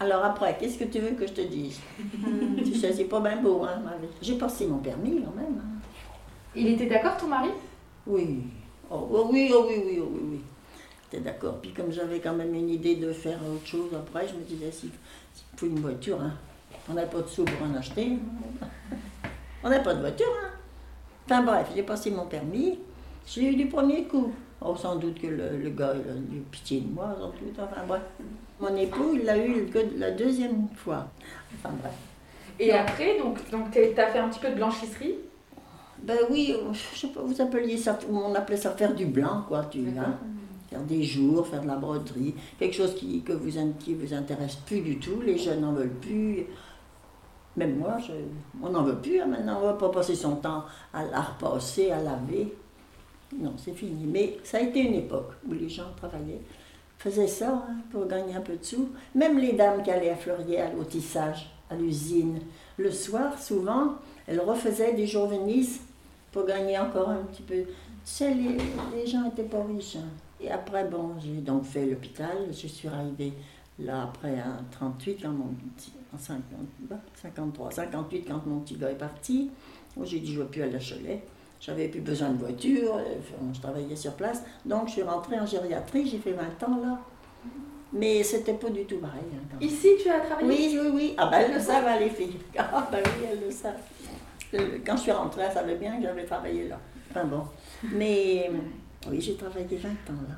Alors 0.01 0.25
après, 0.25 0.57
qu'est-ce 0.59 0.79
que 0.79 0.85
tu 0.85 1.01
veux 1.01 1.11
que 1.17 1.27
je 1.27 1.33
te 1.33 1.41
dise? 1.41 1.81
Tu 2.65 2.75
sais, 2.75 2.93
c'est 2.93 3.05
pas 3.07 3.21
bien 3.21 3.41
beau, 3.43 3.65
hein, 3.65 3.81
ma 3.85 3.97
vie. 3.97 4.07
J'ai 4.23 4.39
passé 4.39 4.67
mon 4.67 4.79
permis 4.79 5.23
quand 5.23 5.33
même. 5.35 5.59
hein. 5.59 5.81
Il 6.55 6.69
était 6.69 6.87
d'accord, 6.87 7.17
ton 7.17 7.27
mari? 7.29 7.51
Oui. 8.07 8.45
Oh, 8.91 9.09
oh 9.13 9.29
oui, 9.33 9.51
oh 9.53 9.65
oui, 9.69 9.83
oui, 9.85 9.99
oh 10.01 10.09
oui, 10.13 10.21
oui. 10.33 10.41
J'étais 11.11 11.23
d'accord. 11.25 11.59
Puis 11.63 11.73
comme 11.73 11.91
j'avais 11.93 12.21
quand 12.21 12.35
même 12.35 12.55
une 12.55 12.69
idée 12.69 12.97
de 12.97 13.13
faire 13.13 13.39
autre 13.51 13.67
chose 13.67 13.91
après, 13.95 14.27
je 14.29 14.35
me 14.35 14.43
disais, 14.43 14.71
s'il 14.71 14.91
s'il 15.35 15.45
faut 15.59 15.67
une 15.67 15.81
voiture, 15.81 16.21
hein. 16.21 16.33
on 16.89 16.95
n'a 16.95 17.07
pas 17.07 17.21
de 17.21 17.29
sous 17.29 17.45
pour 17.45 17.67
en 17.67 17.75
acheter. 17.77 18.19
On 19.65 19.69
n'a 19.71 19.81
pas 19.81 19.93
de 19.95 20.01
voiture. 20.01 20.33
Hein. 20.41 20.51
Enfin 21.27 21.43
bref, 21.43 21.69
j'ai 21.75 21.83
passé 21.83 22.11
mon 22.13 22.27
permis. 22.27 22.79
Je 23.27 23.41
l'ai 23.41 23.49
eu 23.49 23.57
du 23.57 23.67
premier 23.67 24.05
coup. 24.05 24.33
Oh, 24.61 24.77
sans 24.77 24.97
doute 24.97 25.21
que 25.21 25.27
le, 25.27 25.57
le 25.59 25.71
gars, 25.71 25.95
il 25.95 26.11
a 26.11 26.15
eu 26.15 26.41
pitié 26.51 26.81
de 26.81 26.93
moi, 26.95 27.15
sans 27.19 27.29
doute. 27.31 27.59
Enfin 27.59 27.83
bref. 27.87 28.03
Mon 28.61 28.75
époux, 28.77 29.11
il 29.15 29.25
l'a 29.25 29.37
eu 29.37 29.65
le- 29.67 29.99
la 29.99 30.13
deuxième 30.13 30.69
fois. 30.77 31.09
Enfin 31.55 31.75
bref. 31.81 31.93
Et 32.61 32.73
après, 32.73 33.19
donc, 33.19 33.51
donc 33.51 33.71
tu 33.73 33.79
as 34.01 34.07
fait 34.07 34.19
un 34.21 34.29
petit 34.29 34.41
peu 34.41 34.51
de 34.51 34.55
blanchisserie? 34.55 35.17
Ben 36.03 36.19
oui, 36.31 36.55
je 36.73 36.99
sais 36.99 37.09
pas, 37.09 37.21
vous 37.21 37.41
appeliez 37.41 37.77
ça, 37.77 37.99
on 38.11 38.33
appelait 38.37 38.57
ça 38.57 38.71
faire 38.71 38.95
du 38.95 39.07
blanc, 39.07 39.45
quoi, 39.49 39.65
tu 39.65 39.81
vois. 39.81 40.05
Faire 40.71 40.83
des 40.83 41.03
jours, 41.03 41.47
faire 41.47 41.63
de 41.63 41.67
la 41.67 41.77
broderie, 41.77 42.35
quelque 42.59 42.75
chose 42.75 42.95
qui, 42.95 43.23
que 43.23 43.33
vous, 43.33 43.51
vous 43.51 44.15
intéresse 44.15 44.57
plus 44.57 44.81
du 44.81 44.99
tout, 44.99 45.21
les 45.23 45.39
jeunes 45.39 45.63
n'en 45.63 45.73
veulent 45.73 45.89
plus. 45.89 46.45
Même 47.57 47.77
moi, 47.79 47.97
je, 48.07 48.13
on 48.63 48.69
n'en 48.71 48.83
veut 48.83 48.99
plus, 48.99 49.21
hein, 49.21 49.27
maintenant, 49.27 49.59
on 49.63 49.67
va 49.67 49.73
pas 49.73 49.89
passer 49.89 50.15
son 50.15 50.37
temps 50.37 50.65
à 50.93 51.05
la 51.05 51.21
repasser, 51.23 51.91
à 51.91 52.03
laver. 52.03 52.55
Non, 53.37 53.55
c'est 53.57 53.73
fini. 53.75 54.07
Mais 54.07 54.39
ça 54.45 54.59
a 54.59 54.61
été 54.61 54.81
une 54.81 54.95
époque 54.95 55.33
où 55.49 55.53
les 55.53 55.69
gens 55.69 55.91
travaillaient, 55.97 56.41
faisaient 56.99 57.27
ça 57.27 57.65
hein, 57.69 57.77
pour 57.91 58.07
gagner 58.07 58.35
un 58.35 58.41
peu 58.43 58.57
de 58.57 58.65
sous. 58.65 58.91
Même 59.15 59.39
les 59.39 59.55
dames 59.55 59.83
qui 59.83 59.91
allaient 59.91 60.11
à 60.11 60.17
Fleurières, 60.17 60.73
au 60.79 60.85
tissage, 60.85 61.51
à 61.71 61.77
l'usine, 61.77 62.41
le 62.77 62.91
soir, 62.91 63.39
souvent, 63.39 63.95
elles 64.27 64.41
refaisaient 64.41 64.93
des 64.93 65.07
jours 65.07 65.29
Venise 65.29 65.81
pour 66.31 66.45
gagner 66.45 66.79
encore 66.79 67.09
un 67.09 67.25
petit 67.25 67.43
peu. 67.43 67.55
Tu 67.57 67.73
sais, 68.05 68.35
les, 68.35 68.57
les 68.95 69.07
gens 69.07 69.23
n'étaient 69.23 69.43
pas 69.43 69.65
riches. 69.65 69.97
hein. 69.97 70.09
Et 70.41 70.51
après, 70.51 70.85
bon, 70.85 71.15
j'ai 71.21 71.41
donc 71.41 71.65
fait 71.65 71.87
l'hôpital. 71.87 72.37
Je 72.51 72.67
suis 72.67 72.89
arrivée 72.89 73.33
là 73.79 74.05
après 74.05 74.39
à 74.39 74.59
38, 74.71 75.19
quand 75.23 75.31
mon 75.31 75.55
petit, 75.77 75.93
en 76.15 76.19
50, 76.19 76.43
bah, 76.81 76.97
53, 77.21 77.71
58, 77.73 78.25
quand 78.29 78.47
mon 78.47 78.61
petit 78.61 78.77
gars 78.77 78.91
est 78.91 78.95
parti. 78.99 79.51
J'ai 80.05 80.21
dit, 80.21 80.33
je 80.33 80.39
ne 80.39 80.45
vais 80.45 80.51
plus 80.51 80.63
aller 80.63 80.77
à 80.77 80.79
Cholet. 80.79 81.23
J'avais 81.61 81.89
plus 81.89 82.01
besoin 82.01 82.31
de 82.31 82.39
voiture, 82.39 82.95
euh, 82.99 83.15
je 83.53 83.61
travaillais 83.61 83.97
sur 83.97 84.13
place. 84.15 84.45
Donc, 84.65 84.87
je 84.87 84.93
suis 84.93 85.03
rentrée 85.03 85.41
en 85.41 85.45
gériatrie, 85.47 86.07
j'ai 86.09 86.19
fait 86.19 86.31
20 86.33 86.63
ans 86.69 86.81
là. 86.81 87.01
Mais 87.93 88.23
c'était 88.23 88.53
pas 88.55 88.71
du 88.71 88.85
tout 88.85 88.99
pareil. 88.99 89.23
hein. 89.35 89.57
Ici, 89.61 89.89
tu 90.01 90.09
as 90.09 90.21
travaillé? 90.21 90.49
Oui, 90.49 90.79
oui, 90.81 90.91
oui. 90.95 91.15
Ah 91.17 91.27
ben, 91.29 91.39
elles 91.41 91.55
le 91.55 91.59
savent, 91.61 91.87
hein, 91.89 91.99
les 91.99 92.11
filles. 92.11 92.37
Ah 92.59 92.87
ben 92.93 93.01
oui, 93.05 93.27
elles 93.33 93.41
le 93.45 93.51
savent. 93.51 93.75
Euh, 94.55 94.79
Quand 94.87 94.97
je 94.97 95.03
suis 95.03 95.11
rentrée, 95.11 95.43
elles 95.47 95.53
savaient 95.53 95.75
bien 95.77 95.97
que 95.97 96.03
j'avais 96.05 96.25
travaillé 96.25 96.69
là. 96.69 96.79
Enfin 97.11 97.25
bon. 97.25 97.43
Mais 97.93 98.49
euh, 98.51 98.57
oui, 99.09 99.21
j'ai 99.21 99.37
travaillé 99.37 99.77
20 99.77 99.89
ans 99.89 100.23
là. 100.29 100.35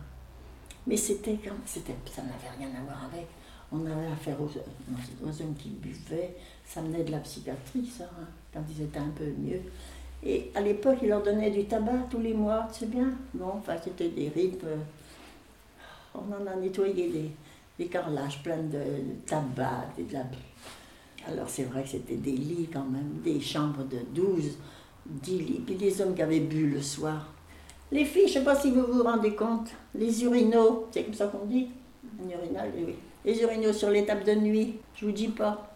Mais 0.87 0.97
c'était 0.97 1.37
comme... 1.37 1.59
C'était, 1.67 1.95
ça 2.11 2.23
n'avait 2.23 2.57
rien 2.59 2.69
à 2.79 2.83
voir 2.83 3.05
avec. 3.13 3.27
On 3.73 3.85
avait 3.87 4.11
affaire 4.13 4.41
aux, 4.41 4.47
aux- 4.47 5.43
hommes 5.43 5.55
qui 5.59 5.69
buvaient. 5.71 6.35
Ça 6.65 6.81
venait 6.83 7.05
de 7.05 7.11
la 7.13 7.19
psychiatrie, 7.19 7.87
ça, 7.87 8.05
hein, 8.05 8.27
quand 8.53 8.63
ils 8.75 8.83
étaient 8.83 8.99
un 8.99 9.11
peu 9.11 9.27
mieux. 9.39 9.61
Et 10.23 10.51
à 10.55 10.61
l'époque, 10.61 10.99
ils 11.03 11.09
leur 11.09 11.23
donnaient 11.23 11.51
du 11.51 11.65
tabac 11.65 12.07
tous 12.11 12.19
les 12.21 12.35
mois, 12.35 12.67
tu 12.73 12.81
sais 12.81 12.87
bien. 12.87 13.13
Bon, 13.35 13.53
enfin, 13.59 13.77
c'était 13.83 14.09
des 14.09 14.29
ripes. 14.29 14.65
euh, 14.65 14.77
on 16.15 16.33
en 16.33 16.47
a 16.47 16.57
nettoyé 16.57 17.09
des, 17.11 17.31
des 17.79 17.87
carrelages 17.87 18.43
pleins 18.43 18.63
de 18.63 18.81
tabac 19.27 19.87
et 19.99 20.03
de 20.03 20.13
la... 20.15 20.25
Alors 21.29 21.49
c'est 21.49 21.65
vrai 21.65 21.83
que 21.83 21.91
c'était 21.91 22.17
des 22.17 22.33
lits 22.33 22.69
quand 22.73 22.85
même, 22.87 23.21
des 23.23 23.41
chambres 23.41 23.85
de 23.85 23.99
12, 24.15 24.57
10 25.07 25.39
lits, 25.39 25.63
puis 25.67 25.75
des 25.77 26.01
hommes 26.01 26.15
qui 26.15 26.23
avaient 26.23 26.41
bu 26.41 26.69
le 26.71 26.81
soir. 26.81 27.29
Les 27.93 28.05
filles, 28.05 28.29
je 28.29 28.39
ne 28.39 28.39
sais 28.39 28.45
pas 28.45 28.55
si 28.55 28.71
vous 28.71 28.83
vous 28.83 29.03
rendez 29.03 29.35
compte, 29.35 29.71
les 29.95 30.25
urinaux, 30.25 30.87
c'est 30.93 31.05
comme 31.05 31.15
ça 31.15 31.27
qu'on 31.27 31.45
dit 31.47 31.69
Un 32.25 32.29
urinal, 32.31 32.71
oui. 32.77 32.95
Les 33.25 33.43
urinaux 33.43 33.73
sur 33.73 33.91
les 33.91 34.05
tables 34.07 34.25
de 34.25 34.35
nuit, 34.35 34.77
je 34.95 35.05
vous 35.07 35.13
dis 35.13 35.29
pas. 35.29 35.67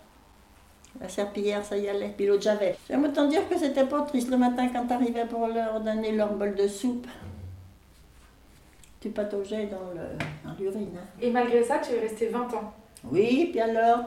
La 1.00 1.08
serpillière, 1.08 1.64
ça 1.64 1.76
y 1.76 1.88
allait. 1.88 2.14
Puis 2.16 2.26
l'autre 2.26 2.42
j'avais. 2.42 2.76
J'aime 2.88 3.04
autant 3.04 3.26
dire 3.26 3.48
que 3.48 3.58
c'était 3.58 3.84
pas 3.84 4.02
triste 4.02 4.30
le 4.30 4.36
matin 4.36 4.68
quand 4.72 4.86
t'arrivais 4.86 5.26
pour 5.26 5.48
leur 5.48 5.80
donner 5.80 6.12
leur 6.12 6.32
bol 6.34 6.54
de 6.54 6.68
soupe. 6.68 7.06
Tu 9.00 9.10
pataugeais 9.10 9.66
dans 9.66 10.54
l'urine. 10.58 10.90
hein. 10.96 11.06
Et 11.20 11.30
malgré 11.30 11.62
ça, 11.64 11.78
tu 11.78 11.92
es 11.92 12.00
resté 12.00 12.28
20 12.28 12.42
ans. 12.54 12.72
Oui, 13.10 13.48
puis 13.50 13.60
alors, 13.60 14.04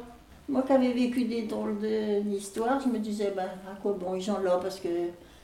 moi 0.49 0.63
qui 0.63 0.71
avais 0.71 0.91
vécu 0.93 1.25
des 1.25 1.43
drôles 1.43 1.77
de- 1.79 2.21
d'histoires, 2.21 2.79
je 2.79 2.87
me 2.87 2.97
disais, 2.97 3.31
ben, 3.35 3.43
à 3.71 3.75
quoi 3.81 3.93
bon 3.93 4.15
ils 4.15 4.23
sont 4.23 4.39
là 4.39 4.57
parce 4.59 4.79
que 4.79 4.87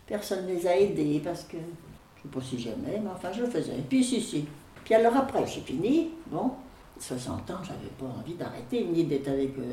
personne 0.08 0.48
ne 0.48 0.54
les 0.54 0.66
a 0.66 0.76
aidés, 0.80 1.22
parce 1.24 1.44
que, 1.44 1.58
je 2.24 2.30
sais 2.30 2.36
pas 2.36 2.42
si 2.42 2.60
j'aimais, 2.60 3.02
mais 3.04 3.10
enfin 3.14 3.32
je 3.32 3.42
le 3.42 3.50
faisais. 3.50 3.84
Puis 3.90 4.04
si, 4.04 4.22
si. 4.22 4.46
Puis 4.84 4.94
alors 4.94 5.16
après, 5.16 5.46
j'ai 5.46 5.62
fini, 5.62 6.12
bon, 6.28 6.52
60 7.00 7.52
ans, 7.52 7.58
j'avais 7.64 7.92
pas 7.98 8.06
envie 8.20 8.36
d'arrêter, 8.36 8.86
ni 8.86 9.04
d'être 9.04 9.28
avec, 9.30 9.58
euh, 9.58 9.72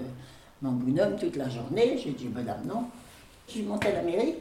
mon 0.63 0.73
bonhomme 0.73 1.17
toute 1.17 1.37
la 1.37 1.49
journée. 1.49 1.99
J'ai 2.03 2.13
dit, 2.13 2.29
madame, 2.29 2.67
non. 2.67 2.85
Je 3.47 3.53
suis 3.55 3.63
montée 3.63 3.89
à 3.89 3.93
la 3.95 4.03
mairie. 4.03 4.35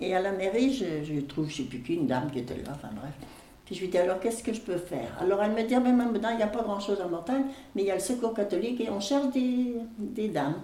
Et 0.00 0.14
à 0.14 0.20
la 0.20 0.32
mairie, 0.32 0.74
je, 0.74 1.04
je 1.04 1.20
trouve, 1.20 1.48
je 1.48 1.52
ne 1.52 1.56
sais 1.56 1.62
plus 1.64 1.80
qui, 1.80 1.94
une 1.94 2.06
dame 2.06 2.30
qui 2.30 2.40
était 2.40 2.56
là, 2.56 2.72
enfin 2.72 2.88
bref. 2.94 3.12
Puis 3.64 3.76
je 3.76 3.80
lui 3.80 3.88
dis, 3.88 3.96
alors 3.96 4.20
qu'est-ce 4.20 4.42
que 4.42 4.52
je 4.52 4.60
peux 4.60 4.76
faire? 4.76 5.16
Alors 5.20 5.42
elle 5.42 5.52
me 5.52 5.62
dit, 5.62 5.74
ah, 5.74 5.80
mais 5.80 5.92
maintenant, 5.92 6.30
il 6.30 6.36
n'y 6.36 6.42
a 6.42 6.48
pas 6.48 6.62
grand-chose 6.62 7.00
en 7.00 7.08
montagne, 7.08 7.44
mais 7.74 7.82
il 7.82 7.86
y 7.86 7.90
a 7.90 7.94
le 7.94 8.00
secours 8.00 8.34
catholique 8.34 8.80
et 8.80 8.90
on 8.90 9.00
cherche 9.00 9.32
des, 9.32 9.76
des 9.98 10.28
dames. 10.28 10.60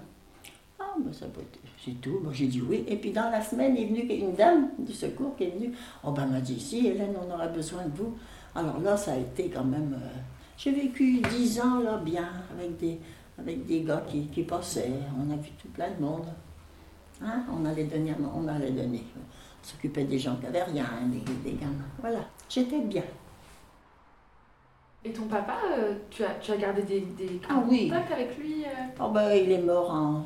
Ah, 0.79 0.95
ben 0.99 1.13
ça 1.13 1.27
peut 1.27 1.41
être, 1.41 1.59
c'est 1.85 2.01
tout. 2.01 2.21
Moi, 2.23 2.33
j'ai 2.35 2.47
dit 2.47 2.61
oui. 2.63 2.85
Et 2.89 2.97
puis 2.97 3.11
dans 3.11 3.31
la 3.31 3.41
semaine, 3.41 3.77
est 3.77 3.87
venue 3.87 4.01
une 4.13 4.35
dame 4.35 4.69
du 4.79 4.93
secours 4.93 5.35
qui 5.37 5.45
est 5.45 5.51
venue. 5.51 5.73
Oh, 6.05 6.11
ben, 6.13 6.25
elle 6.25 6.33
m'a 6.33 6.41
dit, 6.41 6.61
si, 6.61 6.87
Hélène, 6.87 7.15
on 7.21 7.33
aura 7.33 7.49
besoin 7.49 7.85
de 7.85 7.97
vous. 7.97 8.17
Alors 8.55 8.79
là, 8.81 8.97
ça 8.97 9.13
a 9.13 9.17
été 9.17 9.49
quand 9.49 9.65
même. 9.65 9.95
euh, 9.95 10.19
j'ai 10.57 10.73
vécu 10.73 11.21
dix 11.31 11.61
ans, 11.61 11.79
là, 11.81 11.97
bien, 11.97 12.29
avec 12.55 12.77
des, 12.77 12.99
avec 13.39 13.65
des 13.67 13.81
gars 13.83 14.05
qui, 14.09 14.27
qui 14.27 14.43
passaient. 14.43 14.93
On 15.19 15.31
a 15.33 15.37
vu 15.37 15.51
tout 15.61 15.69
plein 15.69 15.91
de 15.91 16.03
monde. 16.03 16.27
Hein? 17.23 17.45
On 17.53 17.65
allait 17.65 17.85
donner, 17.85 18.15
on 18.35 18.47
allait 18.49 18.71
donner. 18.73 19.03
On 19.17 19.67
s'occupait 19.67 20.05
des 20.05 20.19
gens 20.19 20.37
qui 20.37 20.45
n'avaient 20.45 20.65
rien, 20.65 20.87
des, 21.07 21.51
des 21.51 21.57
gamins. 21.57 21.73
Voilà, 22.01 22.21
j'étais 22.49 22.81
bien. 22.81 23.05
Et 25.05 25.13
ton 25.13 25.27
papa, 25.27 25.57
euh, 25.79 25.95
tu, 26.11 26.25
as, 26.25 26.35
tu 26.43 26.53
as 26.53 26.57
gardé 26.59 26.83
des, 26.83 27.01
des 27.01 27.41
Ah 27.49 27.63
oui. 27.67 27.89
contacts 27.89 28.13
avec 28.13 28.37
lui 28.39 28.65
euh? 28.65 28.69
Oh 29.03 29.11
ben, 29.11 29.33
il 29.33 29.51
est 29.51 29.63
mort 29.63 29.91
en 29.91 30.25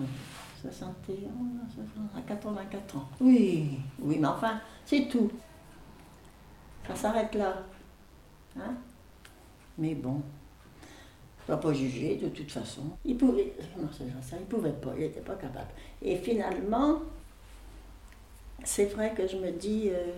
61, 0.71 2.19
à 2.19 2.23
84 2.23 2.97
ans. 2.97 3.09
Oui, 3.21 3.79
oui, 4.01 4.17
mais 4.19 4.27
enfin, 4.27 4.61
c'est 4.85 5.09
tout. 5.09 5.31
Ça 6.87 6.95
s'arrête 6.95 7.35
là. 7.35 7.55
Hein? 8.57 8.75
Mais 9.77 9.95
bon, 9.95 10.23
je 11.39 11.53
ne 11.53 11.57
dois 11.57 11.61
pas 11.61 11.73
juger 11.75 12.17
de 12.17 12.29
toute 12.29 12.51
façon. 12.51 12.83
Il 13.05 13.17
pouvait, 13.17 13.53
non, 13.79 13.89
c'est 13.93 14.05
ça, 14.23 14.37
il 14.39 14.47
pouvait 14.47 14.73
pas, 14.73 14.93
il 14.97 15.03
n'était 15.03 15.21
pas 15.21 15.35
capable. 15.35 15.71
Et 16.01 16.17
finalement, 16.17 17.01
c'est 18.63 18.87
vrai 18.87 19.13
que 19.15 19.27
je 19.27 19.37
me 19.37 19.51
dis, 19.51 19.91
euh, 19.91 20.13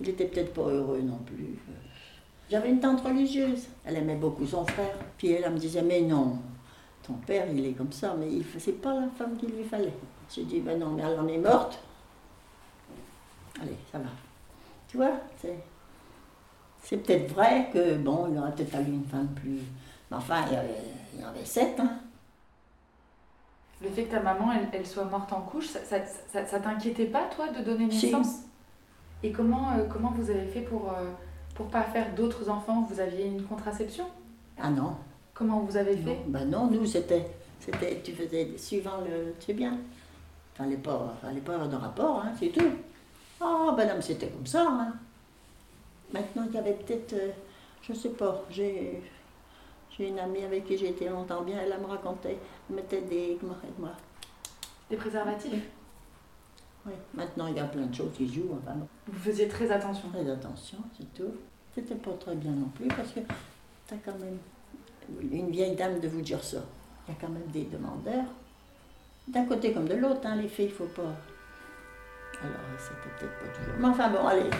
il 0.00 0.08
était 0.10 0.26
peut-être 0.26 0.52
pas 0.52 0.68
heureux 0.68 1.00
non 1.00 1.18
plus. 1.18 1.58
J'avais 2.50 2.70
une 2.70 2.80
tante 2.80 3.00
religieuse, 3.00 3.66
elle 3.84 3.96
aimait 3.96 4.16
beaucoup 4.16 4.46
son 4.46 4.66
frère. 4.66 4.96
Puis 5.16 5.32
elle, 5.32 5.44
elle 5.44 5.52
me 5.52 5.58
disait, 5.58 5.82
mais 5.82 6.02
non, 6.02 6.38
ton 7.06 7.14
père, 7.14 7.46
il 7.50 7.64
est 7.64 7.72
comme 7.72 7.92
ça, 7.92 8.14
mais 8.18 8.30
il 8.30 8.44
c'est 8.58 8.72
pas 8.72 8.94
la 8.94 9.08
femme 9.16 9.36
qu'il 9.36 9.50
lui 9.50 9.64
fallait. 9.64 9.94
J'ai 10.30 10.44
dit, 10.44 10.60
ben 10.60 10.78
non, 10.78 10.90
mais 10.90 11.02
elle 11.02 11.18
en 11.20 11.28
est 11.28 11.38
morte. 11.38 11.78
Allez, 13.60 13.76
ça 13.92 13.98
va. 13.98 14.08
Tu 14.88 14.96
vois, 14.96 15.12
c'est, 15.40 15.58
c'est 16.82 16.96
peut-être 16.98 17.32
vrai 17.32 17.70
que, 17.72 17.96
bon, 17.96 18.28
il 18.30 18.38
aurait 18.38 18.52
peut-être 18.52 18.70
fallu 18.70 18.92
une 18.92 19.04
femme 19.04 19.28
plus... 19.28 19.60
Mais 20.10 20.16
enfin, 20.16 20.44
il 20.48 20.52
y, 20.52 20.56
avait, 20.56 20.80
il 21.14 21.20
y 21.20 21.24
en 21.24 21.28
avait 21.28 21.44
sept, 21.44 21.78
hein. 21.80 21.90
Le 23.82 23.90
fait 23.90 24.04
que 24.04 24.12
ta 24.12 24.20
maman, 24.20 24.52
elle, 24.52 24.68
elle 24.72 24.86
soit 24.86 25.04
morte 25.04 25.32
en 25.32 25.42
couche, 25.42 25.66
ça, 25.68 25.80
ça, 25.84 25.98
ça- 26.32 26.46
ça 26.46 26.60
t'inquiétait 26.60 27.06
pas, 27.06 27.24
toi, 27.34 27.48
de 27.48 27.62
donner 27.62 27.90
Si. 27.90 28.06
naissance? 28.06 28.40
Et 29.22 29.32
comment, 29.32 29.72
euh, 29.72 29.84
comment 29.88 30.12
vous 30.12 30.30
avez 30.30 30.46
fait 30.46 30.62
pour 30.62 30.90
euh, 30.90 31.10
pour 31.54 31.68
pas 31.68 31.82
faire 31.82 32.14
d'autres 32.14 32.48
enfants? 32.48 32.86
Vous 32.88 33.00
aviez 33.00 33.26
une 33.26 33.42
contraception? 33.42 34.06
Ah 34.58 34.70
non, 34.70 34.96
Comment 35.36 35.60
vous 35.60 35.76
avez 35.76 35.94
fait 35.98 36.02
non. 36.02 36.24
Ben 36.28 36.48
non, 36.48 36.70
nous, 36.70 36.86
c'était, 36.86 37.26
c'était, 37.60 38.00
tu 38.02 38.12
faisais 38.12 38.56
suivant 38.56 39.02
le, 39.02 39.34
sais 39.38 39.52
bien. 39.52 39.78
Fallait 40.54 40.78
pas, 40.78 41.14
fallait 41.20 41.42
pas 41.42 41.54
avoir 41.54 41.68
de 41.68 41.76
rapport, 41.76 42.22
hein, 42.24 42.32
c'est 42.38 42.48
tout. 42.48 42.72
Ah, 43.38 43.74
ben 43.76 43.86
non, 43.86 43.96
mais 43.96 44.02
c'était 44.02 44.28
comme 44.28 44.46
ça, 44.46 44.66
hein. 44.66 44.94
Maintenant, 46.10 46.44
il 46.48 46.54
y 46.54 46.58
avait 46.58 46.72
peut-être, 46.72 47.12
euh, 47.12 47.30
je 47.82 47.92
sais 47.92 48.10
pas, 48.10 48.44
j'ai, 48.48 49.02
j'ai 49.90 50.08
une 50.08 50.18
amie 50.18 50.42
avec 50.42 50.64
qui 50.64 50.78
j'ai 50.78 50.88
été 50.88 51.06
longtemps 51.10 51.42
bien, 51.42 51.58
elle, 51.60 51.78
me 51.78 51.86
racontait, 51.86 52.38
elle 52.70 52.76
mettait 52.76 53.02
des, 53.02 53.36
comment. 53.38 53.56
Des 54.88 54.96
préservatifs? 54.96 55.68
Oui, 56.86 56.92
maintenant, 57.12 57.48
il 57.48 57.56
y 57.56 57.60
a 57.60 57.64
plein 57.64 57.84
de 57.84 57.94
choses 57.94 58.12
qui 58.16 58.32
jouent, 58.32 58.56
enfin. 58.62 58.78
Vous 59.06 59.18
faisiez 59.18 59.48
très 59.48 59.70
attention. 59.70 60.08
Très 60.08 60.30
attention, 60.30 60.78
c'est 60.96 61.12
tout. 61.12 61.34
C'était 61.74 61.96
pas 61.96 62.12
très 62.12 62.36
bien 62.36 62.52
non 62.52 62.68
plus 62.74 62.88
parce 62.88 63.10
que 63.10 63.20
t'as 63.86 63.96
quand 63.96 64.18
même 64.18 64.38
une 65.30 65.50
vieille 65.50 65.76
dame 65.76 66.00
de 66.00 66.08
vous 66.08 66.20
dire 66.20 66.42
ça. 66.42 66.58
Il 67.06 67.14
y 67.14 67.16
a 67.16 67.20
quand 67.20 67.32
même 67.32 67.46
des 67.52 67.64
demandeurs. 67.64 68.24
D'un 69.28 69.44
côté 69.44 69.72
comme 69.72 69.88
de 69.88 69.94
l'autre, 69.94 70.20
hein, 70.24 70.36
les 70.36 70.48
filles, 70.48 70.66
il 70.66 70.72
faut 70.72 70.84
pas. 70.84 71.14
Alors, 72.42 72.60
c'était 72.78 73.26
peut-être 73.26 73.38
pas 73.38 73.58
toujours. 73.58 73.74
Mais 73.78 73.88
enfin 73.88 74.10
bon, 74.10 74.26
allez. 74.26 74.50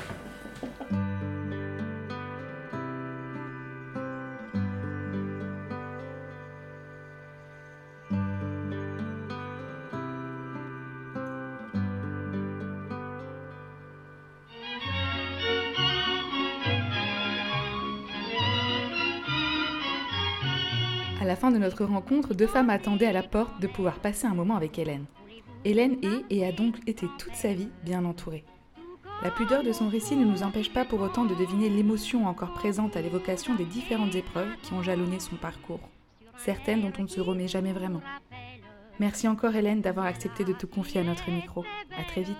De 21.51 21.59
notre 21.59 21.85
rencontre, 21.85 22.35
deux 22.35 22.47
femmes 22.47 22.71
attendaient 22.71 23.07
à 23.07 23.13
la 23.13 23.23
porte 23.23 23.61
de 23.61 23.67
pouvoir 23.67 23.99
passer 24.01 24.27
un 24.27 24.35
moment 24.35 24.57
avec 24.57 24.79
Hélène. 24.79 25.07
Hélène 25.65 25.99
est 26.03 26.25
et 26.31 26.47
a 26.47 26.53
donc 26.53 26.77
été 26.87 27.07
toute 27.19 27.35
sa 27.35 27.53
vie 27.53 27.69
bien 27.85 28.05
entourée. 28.05 28.45
La 29.23 29.31
pudeur 29.31 29.63
de 29.63 29.73
son 29.73 29.89
récit 29.89 30.17
ne 30.17 30.25
nous 30.25 30.43
empêche 30.43 30.73
pas 30.73 30.85
pour 30.85 31.01
autant 31.01 31.25
de 31.25 31.35
deviner 31.35 31.69
l'émotion 31.69 32.27
encore 32.27 32.53
présente 32.53 32.97
à 32.97 33.03
l'évocation 33.03 33.55
des 33.55 33.65
différentes 33.65 34.15
épreuves 34.15 34.55
qui 34.63 34.75
ont 34.75 34.83
jalonné 34.83 35.21
son 35.21 35.37
parcours, 35.37 35.81
certaines 36.37 36.83
dont 36.83 36.93
on 36.99 37.03
ne 37.03 37.09
se 37.09 37.21
remet 37.21 37.49
jamais 37.49 37.73
vraiment. 37.73 38.03
Merci 39.01 39.27
encore 39.29 39.55
Hélène 39.55 39.81
d'avoir 39.81 40.07
accepté 40.07 40.45
de 40.45 40.53
te 40.53 40.67
confier 40.67 41.01
à 41.01 41.05
notre 41.05 41.31
micro. 41.31 41.65
À 41.99 42.05
très 42.05 42.23
vite. 42.23 42.37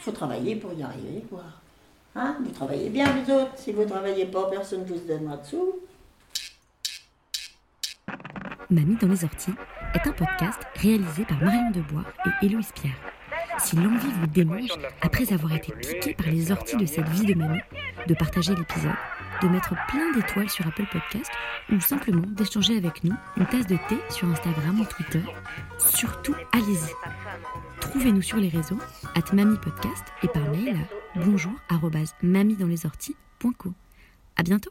Faut 0.00 0.12
travailler 0.12 0.56
pour 0.56 0.72
y 0.72 0.82
arriver, 0.82 1.24
quoi. 1.30 1.44
Hein 2.14 2.36
Vous 2.44 2.50
travaillez 2.50 2.90
bien, 2.90 3.06
vous 3.06 3.32
autres. 3.32 3.56
Si 3.56 3.72
vous 3.72 3.84
travaillez 3.84 4.26
pas, 4.26 4.48
personne 4.50 4.80
ne 4.82 4.86
vous 4.86 5.00
donnera. 5.06 5.38
Mamie 8.70 8.96
dans 8.96 9.08
les 9.08 9.24
orties 9.24 9.54
est 9.94 10.06
un 10.06 10.12
podcast 10.12 10.60
réalisé 10.76 11.24
par 11.24 11.38
Marion 11.42 11.70
Debois 11.70 12.04
et 12.26 12.46
Héloïse 12.46 12.72
Pierre. 12.74 12.96
Si 13.58 13.76
l'envie 13.76 14.10
vous 14.20 14.26
démange, 14.26 14.70
après 15.02 15.32
avoir 15.32 15.52
été 15.54 15.72
piqué 15.72 16.14
par 16.14 16.26
les 16.26 16.50
orties 16.50 16.76
de 16.76 16.86
cette 16.86 17.08
vie 17.08 17.26
de 17.26 17.34
mamie, 17.34 17.60
de 18.06 18.14
partager 18.14 18.54
l'épisode, 18.54 18.92
de 19.42 19.48
mettre 19.48 19.74
plein 19.88 20.10
d'étoiles 20.12 20.48
sur 20.48 20.66
Apple 20.66 20.86
Podcast 20.90 21.30
ou 21.70 21.80
simplement 21.80 22.26
d'échanger 22.28 22.76
avec 22.76 23.04
nous 23.04 23.14
une 23.36 23.46
tasse 23.46 23.66
de 23.66 23.76
thé 23.88 23.96
sur 24.08 24.28
Instagram 24.28 24.80
ou 24.80 24.84
Twitter, 24.84 25.22
surtout 25.78 26.34
allez-y. 26.52 26.92
Trouvez-nous 27.80 28.22
sur 28.22 28.38
les 28.38 28.48
réseaux, 28.48 28.78
at 29.14 29.34
Mamie 29.34 29.58
Podcast 29.58 30.04
et 30.22 30.28
par 30.28 30.42
mail 30.48 30.76
à 30.76 31.01
bonjour 31.16 31.52
arobase 31.68 32.14
mamiedanslesorties.co. 32.22 33.72
À 34.36 34.42
bientôt! 34.42 34.70